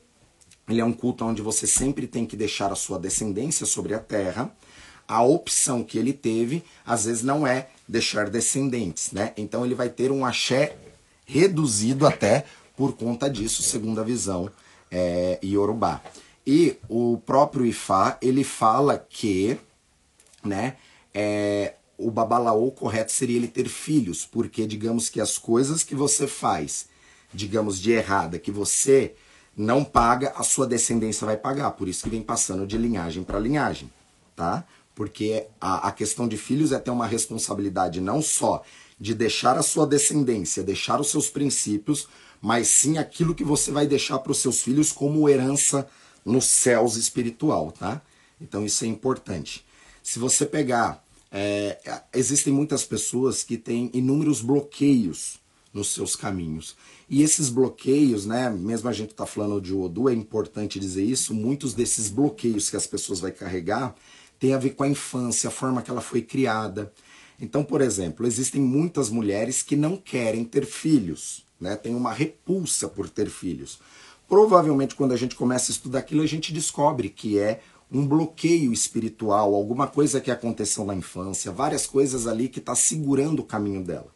[0.70, 4.00] ele é um culto onde você sempre tem que deixar a sua descendência sobre a
[4.00, 4.50] terra,
[5.06, 9.34] a opção que ele teve, às vezes, não é deixar descendentes, né?
[9.36, 10.78] Então ele vai ter um axé
[11.26, 12.46] reduzido até
[12.78, 14.50] por conta disso, segundo a visão
[14.90, 16.02] é, Yorubá.
[16.48, 19.58] E o próprio Ifá, ele fala que,
[20.44, 20.78] né,
[21.14, 26.28] é, o babalaô correto seria ele ter filhos, porque digamos que as coisas que você
[26.28, 26.88] faz,
[27.34, 29.16] digamos de errada, que você
[29.56, 31.72] não paga, a sua descendência vai pagar.
[31.72, 33.92] Por isso que vem passando de linhagem para linhagem,
[34.36, 34.66] tá?
[34.96, 38.64] porque a, a questão de filhos é ter uma responsabilidade não só
[39.00, 42.08] de deixar a sua descendência, deixar os seus princípios,
[42.42, 45.88] mas sim aquilo que você vai deixar para os seus filhos como herança
[46.24, 48.02] nos céus espiritual, tá?
[48.40, 49.66] Então isso é importante.
[50.02, 51.04] Se você pegar,
[51.36, 55.40] é, existem muitas pessoas que têm inúmeros bloqueios
[55.74, 56.76] nos seus caminhos.
[57.10, 61.34] E esses bloqueios, né, mesmo a gente está falando de Odu, é importante dizer isso,
[61.34, 63.96] muitos desses bloqueios que as pessoas vão carregar
[64.40, 66.94] tem a ver com a infância, a forma que ela foi criada.
[67.40, 71.76] Então, por exemplo, existem muitas mulheres que não querem ter filhos, né?
[71.76, 73.80] Tem uma repulsa por ter filhos.
[74.28, 77.62] Provavelmente, quando a gente começa a estudar aquilo, a gente descobre que é
[77.94, 83.42] um bloqueio espiritual, alguma coisa que aconteceu na infância, várias coisas ali que está segurando
[83.42, 84.08] o caminho dela.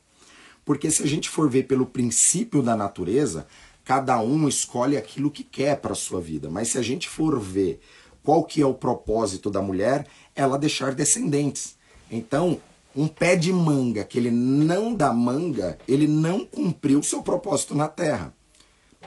[0.66, 3.46] Porque se a gente for ver pelo princípio da natureza,
[3.86, 6.50] cada um escolhe aquilo que quer para a sua vida.
[6.50, 7.80] Mas se a gente for ver
[8.24, 11.78] qual que é o propósito da mulher, ela deixar descendentes.
[12.12, 12.60] Então,
[12.96, 17.88] um pé de manga que ele não dá manga, ele não cumpriu seu propósito na
[17.88, 18.34] terra,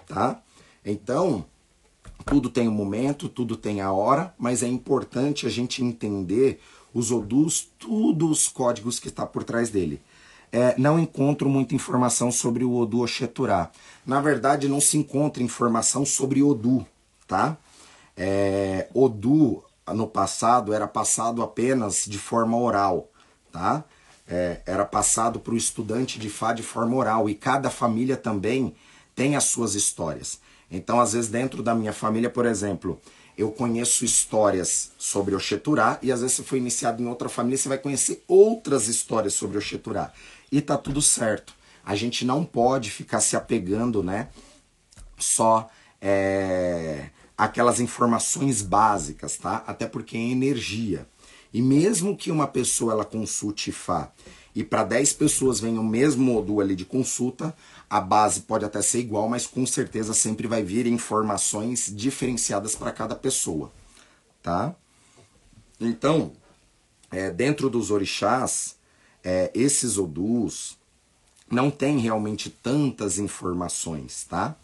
[0.06, 0.40] tá?
[0.85, 1.44] Então,
[2.30, 6.60] tudo tem um momento, tudo tem a hora, mas é importante a gente entender
[6.94, 10.00] os odus, todos os códigos que está por trás dele.
[10.52, 13.72] É, não encontro muita informação sobre o Odu Oxeturá.
[14.06, 16.86] Na verdade, não se encontra informação sobre Odu,
[17.26, 17.56] tá?
[18.16, 23.10] É, Odu, no passado, era passado apenas de forma oral,
[23.50, 23.84] tá?
[24.28, 28.72] É, era passado para o estudante de Fá de forma oral, e cada família também
[29.16, 30.38] tem as suas histórias.
[30.70, 33.00] Então, às vezes, dentro da minha família, por exemplo,
[33.37, 37.68] eu conheço histórias sobre Oxeturá e às vezes você foi iniciado em outra família, você
[37.68, 40.12] vai conhecer outras histórias sobre Oxeturá.
[40.52, 41.54] E tá tudo certo.
[41.85, 44.28] A gente não pode ficar se apegando, né?
[45.18, 45.68] Só
[46.00, 49.64] é, aquelas informações básicas, tá?
[49.66, 51.09] Até porque é energia.
[51.52, 54.12] E mesmo que uma pessoa ela consulte Fá
[54.54, 57.54] e para 10 pessoas venha o mesmo módulo ali de consulta,
[57.90, 62.92] a base pode até ser igual, mas com certeza sempre vai vir informações diferenciadas para
[62.92, 63.72] cada pessoa,
[64.40, 64.76] tá?
[65.81, 66.33] Então,
[67.11, 68.76] é, dentro dos orixás,
[69.24, 70.79] é, esses odus
[71.50, 74.55] não tem realmente tantas informações, tá?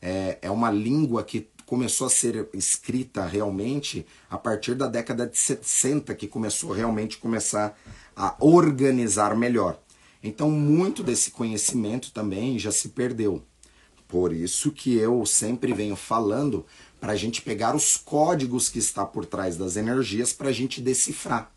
[0.00, 5.36] É, é uma língua que começou a ser escrita realmente a partir da década de
[5.36, 7.76] 60, que começou realmente começar
[8.16, 9.76] a organizar melhor.
[10.22, 13.42] Então, muito desse conhecimento também já se perdeu.
[14.08, 16.64] Por isso que eu sempre venho falando
[16.98, 20.80] para a gente pegar os códigos que está por trás das energias para a gente
[20.80, 21.52] decifrar.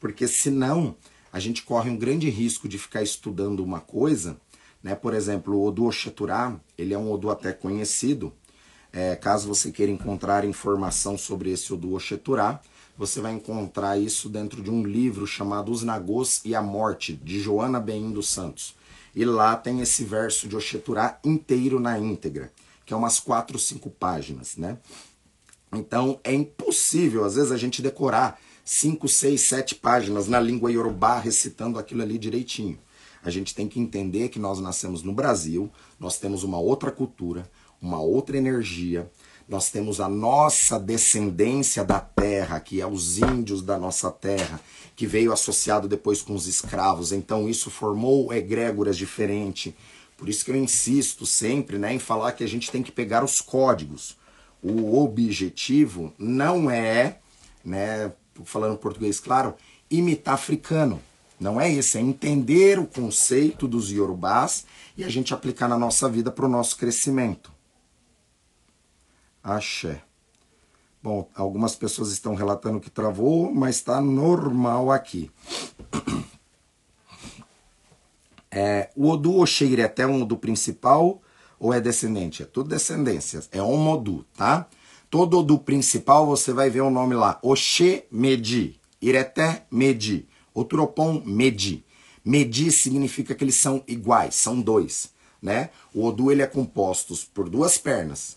[0.00, 0.96] Porque senão
[1.32, 4.36] a gente corre um grande risco de ficar estudando uma coisa,
[4.82, 4.94] né?
[4.94, 8.32] Por exemplo, o Odu Oxaturá, ele é um Odu até conhecido.
[8.92, 12.60] É, caso você queira encontrar informação sobre esse Odu Oxaturá,
[13.02, 17.40] você vai encontrar isso dentro de um livro chamado Os Nagôs e a Morte, de
[17.40, 18.76] Joana Beim dos Santos.
[19.12, 22.52] E lá tem esse verso de Oxeturá inteiro na íntegra,
[22.86, 24.78] que é umas quatro, cinco páginas, né?
[25.72, 31.18] Então é impossível, às vezes, a gente decorar cinco, seis, sete páginas na língua iorubá
[31.18, 32.78] recitando aquilo ali direitinho.
[33.20, 37.50] A gente tem que entender que nós nascemos no Brasil, nós temos uma outra cultura,
[37.80, 39.10] uma outra energia,
[39.48, 44.60] nós temos a nossa descendência da terra, que é os índios da nossa terra,
[44.96, 47.12] que veio associado depois com os escravos.
[47.12, 49.74] Então isso formou egrégoras diferentes.
[50.16, 53.24] Por isso que eu insisto sempre né, em falar que a gente tem que pegar
[53.24, 54.16] os códigos.
[54.62, 57.18] O objetivo não é,
[57.64, 58.12] né,
[58.44, 59.54] falando português claro,
[59.90, 61.00] imitar africano.
[61.38, 64.64] Não é isso, é entender o conceito dos iorubás
[64.96, 67.51] e a gente aplicar na nossa vida para o nosso crescimento.
[69.42, 70.02] Axé.
[71.02, 75.30] Bom, algumas pessoas estão relatando que travou, mas está normal aqui.
[78.54, 81.22] É, o Odu Oxeireté é um Odu principal
[81.58, 82.42] ou é descendente?
[82.42, 83.40] É tudo descendência.
[83.50, 84.68] É um Odu, tá?
[85.08, 87.38] Todo Odu principal você vai ver o nome lá.
[87.42, 88.78] Oxê Medi.
[89.00, 90.28] Ireté Medi.
[90.52, 91.82] Oturopon Medi.
[92.22, 95.14] Medi significa que eles são iguais, são dois.
[95.40, 95.70] Né?
[95.94, 98.36] O Odu ele é composto por duas pernas.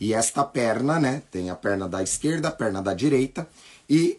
[0.00, 3.48] E esta perna, né, tem a perna da esquerda, a perna da direita,
[3.88, 4.18] e,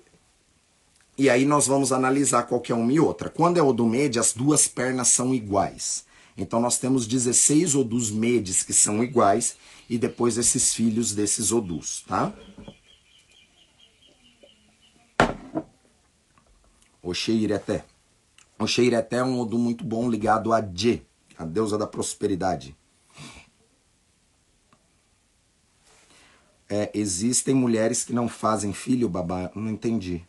[1.18, 3.30] e aí nós vamos analisar qualquer uma e outra.
[3.30, 6.06] Quando é o do med, as duas pernas são iguais.
[6.38, 9.56] Então nós temos 16 odus medes que são iguais,
[9.90, 12.34] e depois esses filhos desses odus, tá?
[17.02, 17.86] Oxeireté.
[18.58, 21.06] Oxeireté é um odu muito bom ligado a Dje,
[21.38, 22.76] a deusa da prosperidade.
[26.76, 29.50] É, existem mulheres que não fazem filho, babá?
[29.56, 30.22] Não entendi.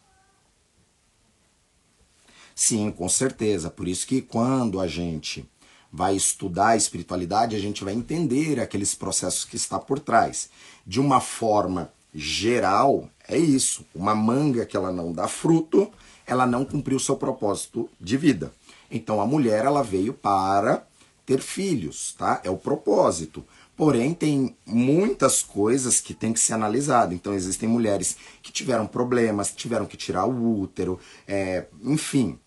[2.55, 3.69] Sim, com certeza.
[3.69, 5.45] Por isso que quando a gente
[5.93, 10.49] vai estudar a espiritualidade, a gente vai entender aqueles processos que está por trás.
[10.87, 13.85] De uma forma geral, é isso.
[13.95, 15.91] Uma manga que ela não dá fruto,
[16.27, 18.53] ela não cumpriu seu propósito de vida.
[18.91, 20.87] Então a mulher ela veio para
[21.27, 22.41] ter filhos, tá?
[22.45, 23.45] É o propósito.
[23.77, 27.13] Porém, tem muitas coisas que tem que ser analisado.
[27.13, 30.99] Então, existem mulheres que tiveram problemas, tiveram que tirar o útero,
[31.29, 32.39] é, enfim,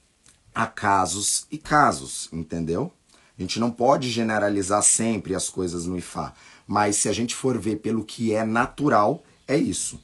[0.56, 2.92] há casos e casos, entendeu?
[3.38, 6.34] A gente não pode generalizar sempre as coisas no IFA,
[6.68, 10.02] mas se a gente for ver pelo que é natural, é isso.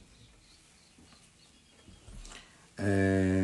[2.78, 3.42] É...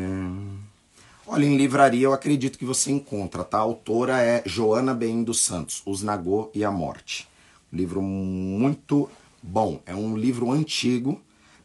[1.27, 3.57] Olha, em livraria eu acredito que você encontra, tá?
[3.57, 7.27] A autora é Joana Bem dos Santos, Os Nagô e a Morte.
[7.73, 9.09] Livro muito
[9.41, 9.81] bom.
[9.87, 11.19] É um livro antigo,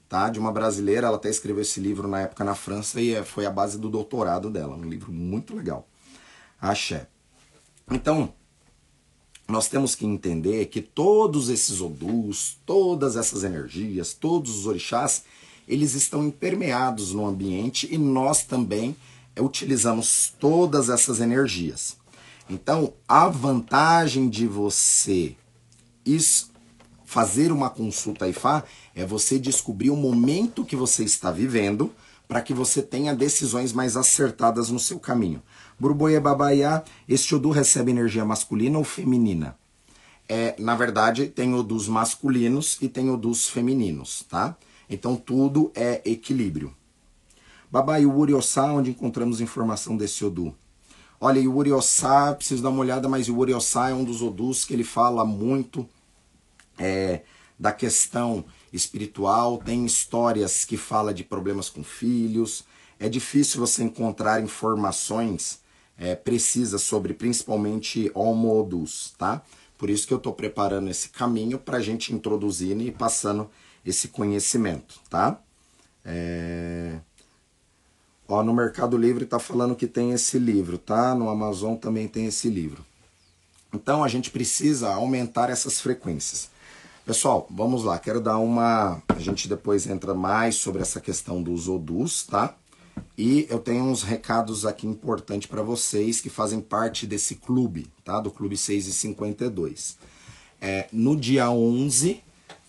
[0.09, 0.31] tá?
[0.31, 1.07] De uma brasileira.
[1.07, 3.91] Ela até escreveu esse livro na época na França e é, foi a base do
[3.91, 4.75] doutorado dela.
[4.75, 5.87] Um livro muito legal.
[6.59, 7.09] Axé.
[7.91, 8.33] Então,
[9.47, 15.25] nós temos que entender que todos esses odus, todas essas energias, todos os orixás,
[15.69, 18.97] eles estão impermeados no ambiente e nós também
[19.39, 21.99] utilizamos todas essas energias.
[22.49, 25.37] Então, a vantagem de você
[27.05, 31.91] fazer uma consulta IFA é você descobrir o momento que você está vivendo
[32.29, 35.43] para que você tenha decisões mais acertadas no seu caminho.
[35.81, 39.57] Burboia Babaiá, este Odu recebe energia masculina ou feminina?
[40.29, 44.55] É, na verdade, tem o dos masculinos e tem o dos femininos, tá?
[44.91, 46.75] Então tudo é equilíbrio.
[47.71, 50.55] Babai Uriossá, onde encontramos informação desse Odu?
[51.21, 54.73] Olha, o Uriossá, preciso dar uma olhada, mas o Uriossá é um dos Odus que
[54.73, 55.89] ele fala muito
[56.79, 57.23] é,
[57.59, 62.65] da questão espiritual, tem histórias que fala de problemas com filhos.
[62.99, 65.61] É difícil você encontrar informações
[65.97, 69.43] é, precisas sobre principalmente homodus, tá?
[69.77, 73.51] Por isso que eu estou preparando esse caminho para a gente introduzir e passando
[73.85, 75.41] esse conhecimento, tá?
[76.05, 76.99] É...
[78.27, 81.15] Ó, no Mercado Livre está falando que tem esse livro, tá?
[81.15, 82.85] No Amazon também tem esse livro.
[83.73, 86.51] Então a gente precisa aumentar essas frequências.
[87.09, 89.03] Pessoal, vamos lá, quero dar uma.
[89.09, 92.55] A gente depois entra mais sobre essa questão dos odus, tá?
[93.17, 98.21] E eu tenho uns recados aqui importantes para vocês que fazem parte desse clube, tá?
[98.21, 99.97] Do Clube 6 e 52.
[100.61, 102.23] É, no dia 11,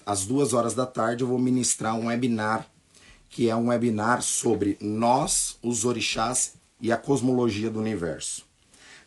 [0.05, 2.65] às duas horas da tarde, eu vou ministrar um webinar,
[3.27, 8.45] que é um webinar sobre nós, os orixás e a cosmologia do universo.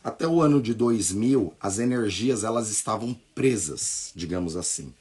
[0.05, 4.93] Até o ano de 2000, as energias elas estavam presas, digamos assim.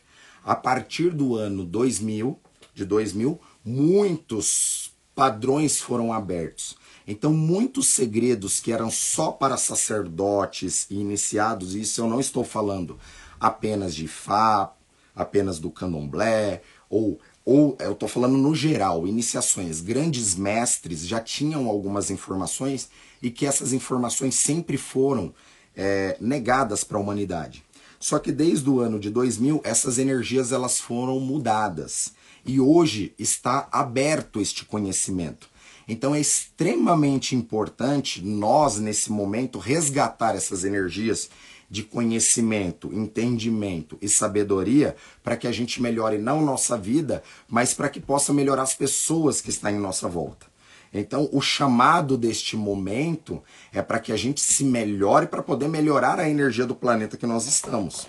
[0.43, 2.39] A partir do ano 2000,
[2.73, 6.75] de 2000, muitos padrões foram abertos.
[7.07, 12.43] Então, muitos segredos que eram só para sacerdotes e iniciados, e isso eu não estou
[12.43, 12.97] falando
[13.39, 14.73] apenas de Fá,
[15.15, 19.81] apenas do candomblé, ou, ou eu estou falando no geral, iniciações.
[19.81, 22.89] Grandes mestres já tinham algumas informações
[23.21, 25.33] e que essas informações sempre foram
[25.75, 27.63] é, negadas para a humanidade.
[28.01, 33.69] Só que desde o ano de 2000 essas energias elas foram mudadas e hoje está
[33.71, 35.47] aberto este conhecimento.
[35.87, 41.29] Então é extremamente importante nós nesse momento resgatar essas energias
[41.69, 47.87] de conhecimento, entendimento e sabedoria para que a gente melhore não nossa vida, mas para
[47.87, 50.50] que possa melhorar as pessoas que estão em nossa volta.
[50.93, 56.19] Então, o chamado deste momento é para que a gente se melhore para poder melhorar
[56.19, 58.07] a energia do planeta que nós estamos.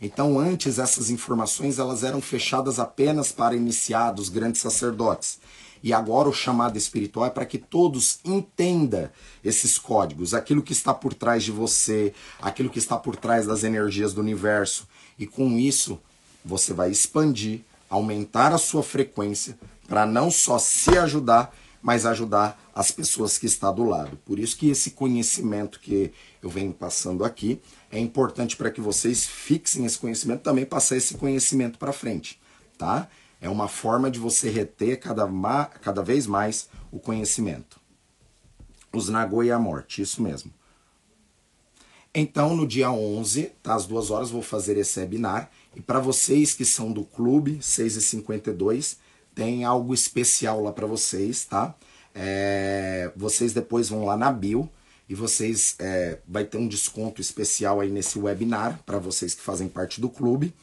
[0.00, 5.38] Então, antes essas informações elas eram fechadas apenas para iniciados, grandes sacerdotes.
[5.82, 9.08] E agora o chamado espiritual é para que todos entendam
[9.44, 13.64] esses códigos, aquilo que está por trás de você, aquilo que está por trás das
[13.64, 14.88] energias do universo.
[15.18, 16.00] E com isso,
[16.44, 21.54] você vai expandir, aumentar a sua frequência para não só se ajudar,
[21.84, 24.16] mas ajudar as pessoas que está do lado.
[24.24, 26.10] Por isso que esse conhecimento que
[26.42, 27.60] eu venho passando aqui
[27.92, 32.40] é importante para que vocês fixem esse conhecimento, também passar esse conhecimento para frente,
[32.78, 33.06] tá?
[33.38, 35.28] É uma forma de você reter cada,
[35.82, 37.78] cada vez mais o conhecimento.
[38.90, 40.50] Os Nagô e a morte, isso mesmo.
[42.14, 45.50] Então, no dia 11, tá, às duas horas, vou fazer esse webinar.
[45.76, 48.96] E para vocês que são do clube 652,
[49.34, 51.74] tem algo especial lá para vocês, tá?
[52.14, 54.68] É, vocês depois vão lá na bio
[55.08, 59.68] e vocês é, vai ter um desconto especial aí nesse webinar para vocês que fazem
[59.68, 60.54] parte do clube.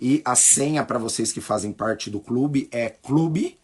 [0.00, 3.56] E a senha para vocês que fazem parte do clube é clube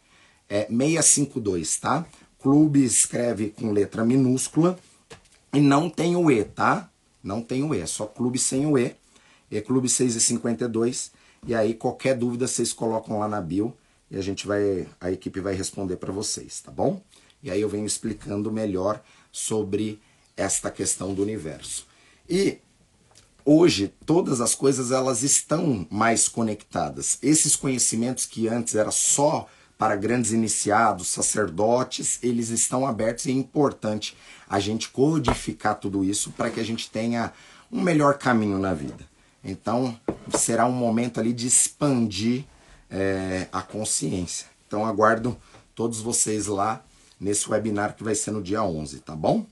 [0.48, 2.06] é 652, tá?
[2.38, 4.78] Clube escreve com letra minúscula
[5.52, 6.90] e não tem o E, tá?
[7.22, 8.94] Não tem o E, é só clube sem o E.
[9.50, 11.12] É clube 652.
[11.46, 13.74] E aí qualquer dúvida vocês colocam lá na bio
[14.14, 17.02] e a gente vai, a equipe vai responder para vocês, tá bom?
[17.42, 19.02] E aí eu venho explicando melhor
[19.32, 20.00] sobre
[20.36, 21.84] esta questão do universo.
[22.30, 22.58] E
[23.44, 27.18] hoje todas as coisas elas estão mais conectadas.
[27.20, 33.34] Esses conhecimentos que antes era só para grandes iniciados, sacerdotes, eles estão abertos e é
[33.34, 34.16] importante
[34.48, 37.32] a gente codificar tudo isso para que a gente tenha
[37.70, 39.04] um melhor caminho na vida.
[39.42, 39.98] Então,
[40.38, 42.44] será um momento ali de expandir
[42.91, 44.47] é, a consciência.
[44.66, 45.37] Então, aguardo
[45.74, 46.85] todos vocês lá
[47.20, 49.47] nesse webinar que vai ser no dia 11, tá bom?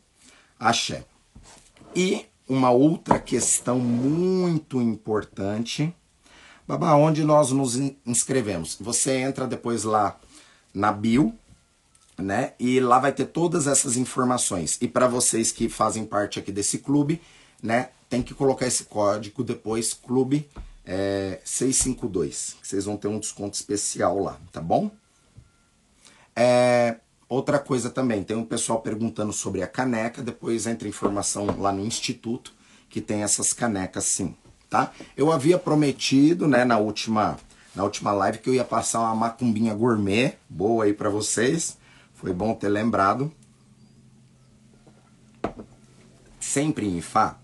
[0.59, 1.05] Axé.
[1.95, 5.95] E uma outra questão muito importante,
[6.67, 7.77] babá, onde nós nos
[8.07, 8.77] inscrevemos.
[8.81, 10.19] Você entra depois lá
[10.75, 11.35] na bio,
[12.19, 12.53] né?
[12.59, 14.79] E lá vai ter todas essas informações.
[14.81, 17.21] E para vocês que fazem parte aqui desse clube,
[17.63, 17.91] né?
[18.09, 20.49] Tem que colocar esse código depois, clube
[20.85, 22.57] é, 652.
[22.63, 24.91] Vocês vão ter um desconto especial lá, tá bom?
[26.35, 26.97] É,
[27.29, 31.85] outra coisa também, tem um pessoal perguntando sobre a caneca, depois entra informação lá no
[31.85, 32.53] Instituto,
[32.89, 34.35] que tem essas canecas sim,
[34.69, 34.93] tá?
[35.17, 37.39] Eu havia prometido, né, na última,
[37.75, 41.79] na última live que eu ia passar uma macumbinha gourmet, boa aí para vocês,
[42.15, 43.33] foi bom ter lembrado.
[46.39, 47.39] Sempre em Ifá,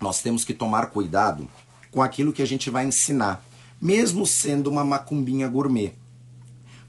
[0.00, 1.48] nós temos que tomar cuidado
[1.96, 3.42] com aquilo que a gente vai ensinar,
[3.80, 5.94] mesmo sendo uma macumbinha gourmet.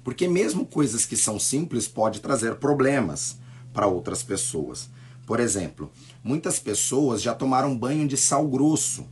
[0.04, 3.38] Porque mesmo coisas que são simples pode trazer problemas
[3.72, 4.90] para outras pessoas.
[5.26, 5.90] Por exemplo,
[6.22, 9.08] muitas pessoas já tomaram banho de sal grosso.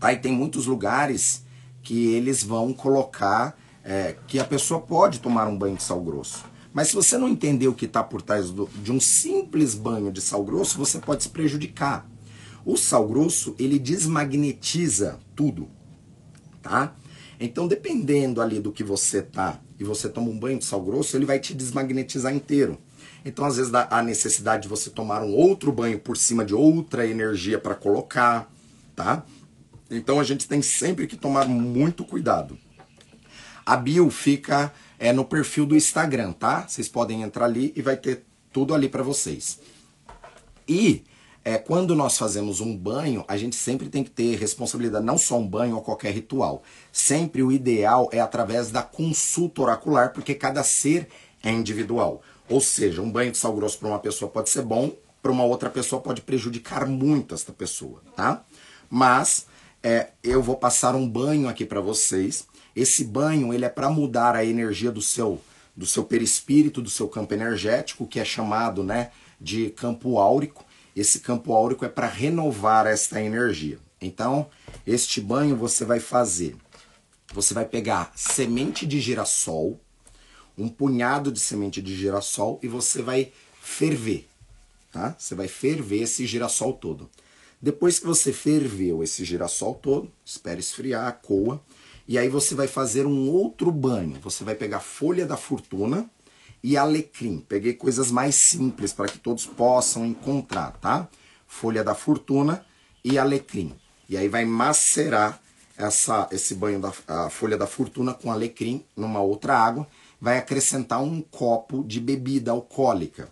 [0.00, 0.14] Tá?
[0.14, 1.44] E tem muitos lugares
[1.82, 3.54] que eles vão colocar
[3.84, 6.42] é, que a pessoa pode tomar um banho de sal grosso.
[6.72, 10.10] Mas se você não entender o que está por trás do, de um simples banho
[10.10, 12.10] de sal grosso, você pode se prejudicar.
[12.64, 15.68] O sal grosso, ele desmagnetiza tudo,
[16.62, 16.94] tá?
[17.40, 21.16] Então, dependendo ali do que você tá e você toma um banho de sal grosso,
[21.16, 22.78] ele vai te desmagnetizar inteiro.
[23.24, 27.06] Então, às vezes, a necessidade de você tomar um outro banho por cima de outra
[27.06, 28.48] energia para colocar,
[28.94, 29.24] tá?
[29.90, 32.56] Então, a gente tem sempre que tomar muito cuidado.
[33.66, 36.66] A bio fica é, no perfil do Instagram, tá?
[36.68, 39.58] Vocês podem entrar ali e vai ter tudo ali para vocês.
[40.68, 41.02] E
[41.44, 45.38] é, quando nós fazemos um banho, a gente sempre tem que ter responsabilidade, não só
[45.38, 46.62] um banho ou qualquer ritual.
[46.92, 51.08] Sempre o ideal é através da consulta oracular, porque cada ser
[51.42, 52.22] é individual.
[52.48, 55.44] Ou seja, um banho de sal grosso para uma pessoa pode ser bom, para uma
[55.44, 58.44] outra pessoa pode prejudicar muito esta pessoa, tá?
[58.88, 59.46] Mas
[59.82, 62.46] é, eu vou passar um banho aqui para vocês.
[62.74, 65.40] Esse banho ele é para mudar a energia do seu
[65.74, 70.62] do seu perispírito, do seu campo energético, que é chamado, né, de campo áurico
[70.94, 73.78] esse campo áurico é para renovar esta energia.
[74.00, 74.48] Então,
[74.86, 76.56] este banho você vai fazer.
[77.32, 79.80] Você vai pegar semente de girassol,
[80.56, 84.28] um punhado de semente de girassol e você vai ferver,
[84.90, 85.14] tá?
[85.18, 87.08] Você vai ferver esse girassol todo.
[87.60, 91.62] Depois que você ferveu esse girassol todo, espere esfriar, coa,
[92.06, 94.18] e aí você vai fazer um outro banho.
[94.20, 96.10] Você vai pegar folha da fortuna,
[96.62, 97.44] e alecrim.
[97.48, 101.08] Peguei coisas mais simples para que todos possam encontrar, tá?
[101.46, 102.64] Folha da fortuna
[103.04, 103.74] e alecrim.
[104.08, 105.40] E aí vai macerar
[105.76, 106.92] essa, esse banho da
[107.30, 109.86] folha da fortuna com alecrim numa outra água.
[110.20, 113.28] Vai acrescentar um copo de bebida alcoólica.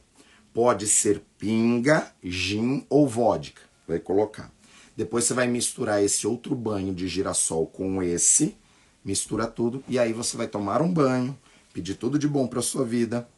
[0.52, 3.62] Pode ser pinga, gin ou vodka.
[3.86, 4.50] Vai colocar.
[4.96, 8.56] Depois você vai misturar esse outro banho de girassol com esse.
[9.04, 11.38] Mistura tudo e aí você vai tomar um banho
[11.72, 13.28] pedir tudo de bom para sua vida,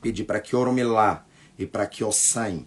[0.00, 1.24] pedir para que Oromilá
[1.58, 2.64] e para que Ossan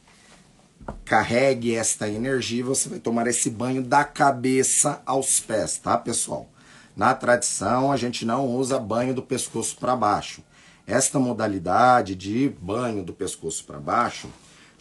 [1.04, 6.50] carregue esta energia, você vai tomar esse banho da cabeça aos pés, tá, pessoal?
[6.96, 10.42] Na tradição, a gente não usa banho do pescoço para baixo.
[10.86, 14.30] Esta modalidade de banho do pescoço para baixo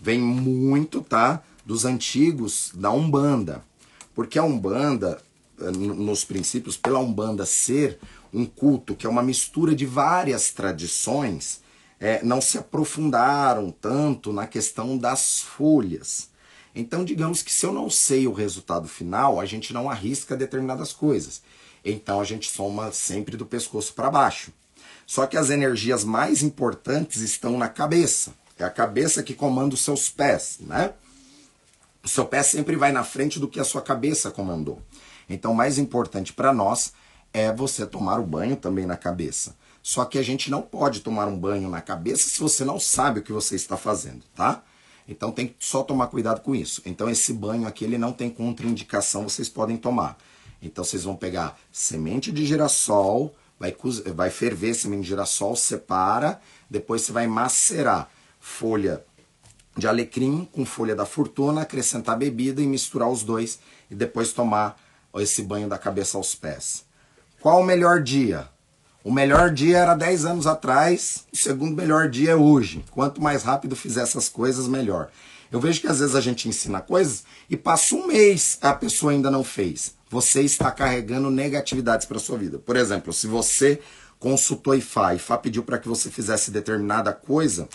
[0.00, 3.62] vem muito, tá, dos antigos da Umbanda.
[4.14, 5.20] Porque a Umbanda,
[5.60, 7.98] eh, nos princípios, pela Umbanda ser
[8.36, 11.62] um culto que é uma mistura de várias tradições,
[11.98, 16.28] é, não se aprofundaram tanto na questão das folhas.
[16.74, 20.92] Então, digamos que se eu não sei o resultado final, a gente não arrisca determinadas
[20.92, 21.40] coisas.
[21.82, 24.52] Então, a gente soma sempre do pescoço para baixo.
[25.06, 28.34] Só que as energias mais importantes estão na cabeça.
[28.58, 30.92] É a cabeça que comanda os seus pés, né?
[32.04, 34.82] O seu pé sempre vai na frente do que a sua cabeça comandou.
[35.26, 36.92] Então, mais importante para nós
[37.36, 39.54] é você tomar o banho também na cabeça.
[39.82, 43.20] Só que a gente não pode tomar um banho na cabeça se você não sabe
[43.20, 44.62] o que você está fazendo, tá?
[45.06, 46.80] Então tem que só tomar cuidado com isso.
[46.86, 50.16] Então esse banho aqui ele não tem contraindicação, vocês podem tomar.
[50.62, 53.76] Então vocês vão pegar semente de girassol, vai,
[54.14, 58.08] vai ferver semente de girassol, separa, depois você vai macerar
[58.40, 59.04] folha
[59.76, 63.58] de alecrim com folha da fortuna, acrescentar bebida e misturar os dois
[63.90, 64.80] e depois tomar
[65.16, 66.85] esse banho da cabeça aos pés.
[67.46, 68.48] Qual o melhor dia?
[69.04, 72.84] O melhor dia era 10 anos atrás, o segundo melhor dia é hoje.
[72.90, 75.10] Quanto mais rápido fizer essas coisas, melhor.
[75.52, 79.12] Eu vejo que às vezes a gente ensina coisas e passa um mês a pessoa
[79.12, 79.94] ainda não fez.
[80.10, 82.58] Você está carregando negatividades para sua vida.
[82.58, 83.80] Por exemplo, se você
[84.18, 87.68] consultou IFA, IFA pediu para que você fizesse determinada coisa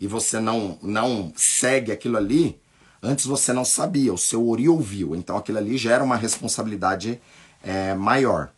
[0.00, 2.60] e você não não segue aquilo ali,
[3.00, 5.14] antes você não sabia, o seu ori ouviu.
[5.14, 7.20] Então aquilo ali gera uma responsabilidade
[7.62, 8.50] é, maior.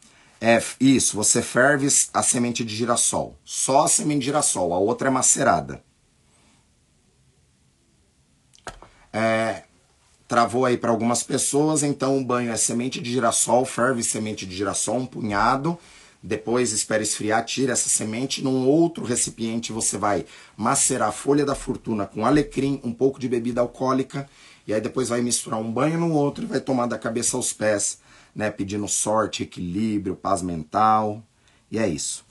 [0.47, 3.35] É, isso, você ferve a semente de girassol.
[3.47, 5.83] Só a semente de girassol, a outra é macerada.
[9.11, 9.63] É,
[10.29, 14.55] travou aí para algumas pessoas, então o banho é semente de girassol, ferve semente de
[14.55, 15.79] girassol, um punhado.
[16.23, 18.45] Depois espera esfriar, tira essa semente.
[18.45, 20.27] Num outro recipiente você vai
[20.59, 24.29] macerar a folha da fortuna com alecrim, um pouco de bebida alcoólica.
[24.67, 27.51] E aí depois vai misturar um banho no outro e vai tomar da cabeça aos
[27.51, 28.04] pés
[28.35, 31.23] né, pedindo sorte, equilíbrio, paz mental.
[31.71, 32.25] E é isso.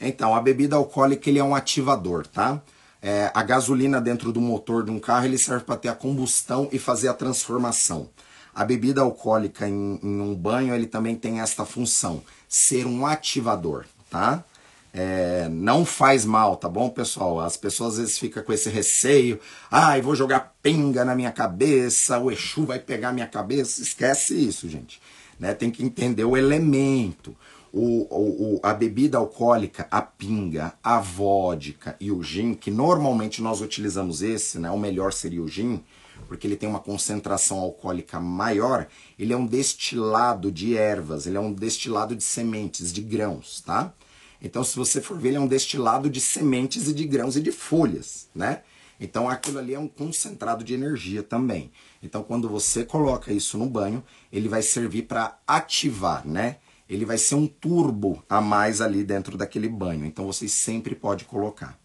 [0.00, 2.62] Então, a bebida alcoólica ele é um ativador, tá?
[3.02, 6.68] É, a gasolina dentro do motor de um carro ele serve para ter a combustão
[6.72, 8.10] e fazer a transformação.
[8.54, 13.86] A bebida alcoólica em, em um banho ele também tem esta função, ser um ativador,
[14.10, 14.44] tá?
[14.92, 17.40] É, não faz mal, tá bom, pessoal?
[17.40, 19.38] As pessoas às vezes ficam com esse receio.
[19.70, 23.82] Ah, vou jogar pinga na minha cabeça, o Exu vai pegar minha cabeça.
[23.82, 25.00] Esquece isso, gente.
[25.38, 25.54] Né?
[25.54, 27.36] Tem que entender o elemento.
[27.72, 33.40] O, o, o, a bebida alcoólica, a pinga, a vodka e o gin, que normalmente
[33.40, 34.68] nós utilizamos esse, né?
[34.72, 35.80] O melhor seria o gin,
[36.26, 38.88] porque ele tem uma concentração alcoólica maior.
[39.16, 43.94] Ele é um destilado de ervas, ele é um destilado de sementes, de grãos, tá?
[44.42, 47.40] Então, se você for ver, ele é um destilado de sementes e de grãos e
[47.40, 48.62] de folhas, né?
[48.98, 51.70] Então, aquilo ali é um concentrado de energia também.
[52.02, 56.56] Então, quando você coloca isso no banho, ele vai servir para ativar, né?
[56.88, 60.04] Ele vai ser um turbo a mais ali dentro daquele banho.
[60.04, 61.78] Então, você sempre pode colocar.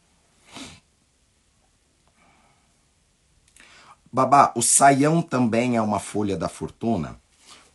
[4.12, 7.20] Babá, o saião também é uma folha da fortuna?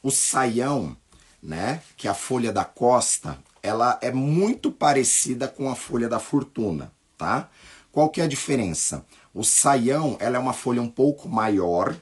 [0.03, 0.97] O saião,
[1.43, 6.19] né, que é a folha da costa, ela é muito parecida com a folha da
[6.19, 7.49] fortuna, tá?
[7.93, 9.05] Qual que é a diferença?
[9.35, 11.97] O saião, ela é uma folha um pouco maior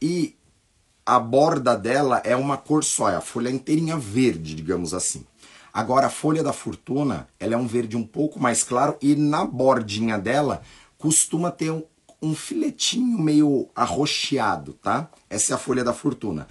[0.00, 0.36] e
[1.04, 5.24] a borda dela é uma cor só, é a folha inteirinha verde, digamos assim.
[5.72, 9.44] Agora a folha da fortuna, ela é um verde um pouco mais claro e na
[9.44, 10.62] bordinha dela
[10.98, 11.82] costuma ter um,
[12.20, 15.08] um filetinho meio arroxeado, tá?
[15.30, 16.48] Essa é a folha da fortuna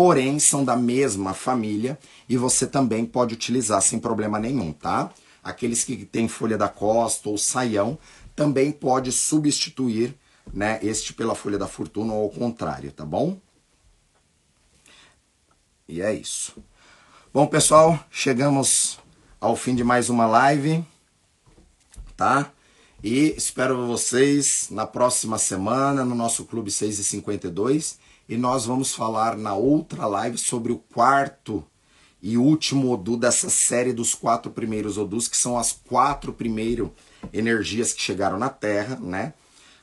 [0.00, 5.12] porém são da mesma família e você também pode utilizar sem problema nenhum, tá?
[5.44, 7.98] Aqueles que têm folha da costa ou saião
[8.34, 10.16] também pode substituir,
[10.54, 13.38] né, este pela folha da fortuna ou ao contrário, tá bom?
[15.86, 16.56] E é isso.
[17.30, 18.98] Bom, pessoal, chegamos
[19.38, 20.82] ao fim de mais uma live,
[22.16, 22.50] tá?
[23.04, 27.98] E espero vocês na próxima semana no nosso Clube 6 e 52
[28.30, 31.64] e nós vamos falar na outra live sobre o quarto
[32.22, 36.90] e último Odu dessa série dos quatro primeiros Odus, que são as quatro primeiras
[37.32, 39.34] energias que chegaram na Terra, né?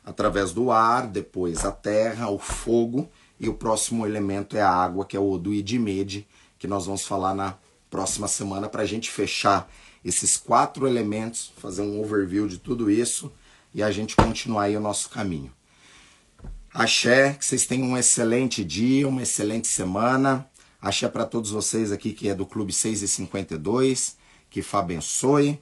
[0.02, 5.04] Através do ar, depois a terra, o fogo e o próximo elemento é a água,
[5.04, 6.26] que é o Odu Idimede,
[6.58, 7.58] que nós vamos falar na
[7.89, 9.70] próxima semana para a gente fechar
[10.06, 13.30] esses quatro elementos, fazer um overview de tudo isso
[13.74, 15.57] e a gente continuar aí o nosso caminho.
[16.78, 20.47] Axé, que vocês tenham um excelente dia, uma excelente semana.
[20.80, 24.15] Axé para todos vocês aqui que é do Clube 6 e 52.
[24.47, 25.59] Que Fá abençoe.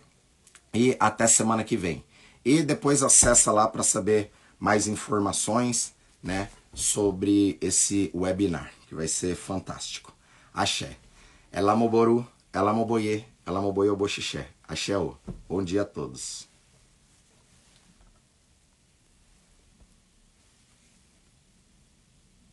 [0.73, 2.03] E até semana que vem.
[2.43, 9.37] E depois acessa lá para saber mais informações né, sobre esse webinar, que vai ser
[9.37, 10.13] fantástico.
[10.53, 10.97] Axé.
[11.49, 14.49] Elamoboru, Elamoboye, Elamoboye Oboxixé.
[14.67, 14.95] Axé.
[15.47, 16.54] Bom dia a todos.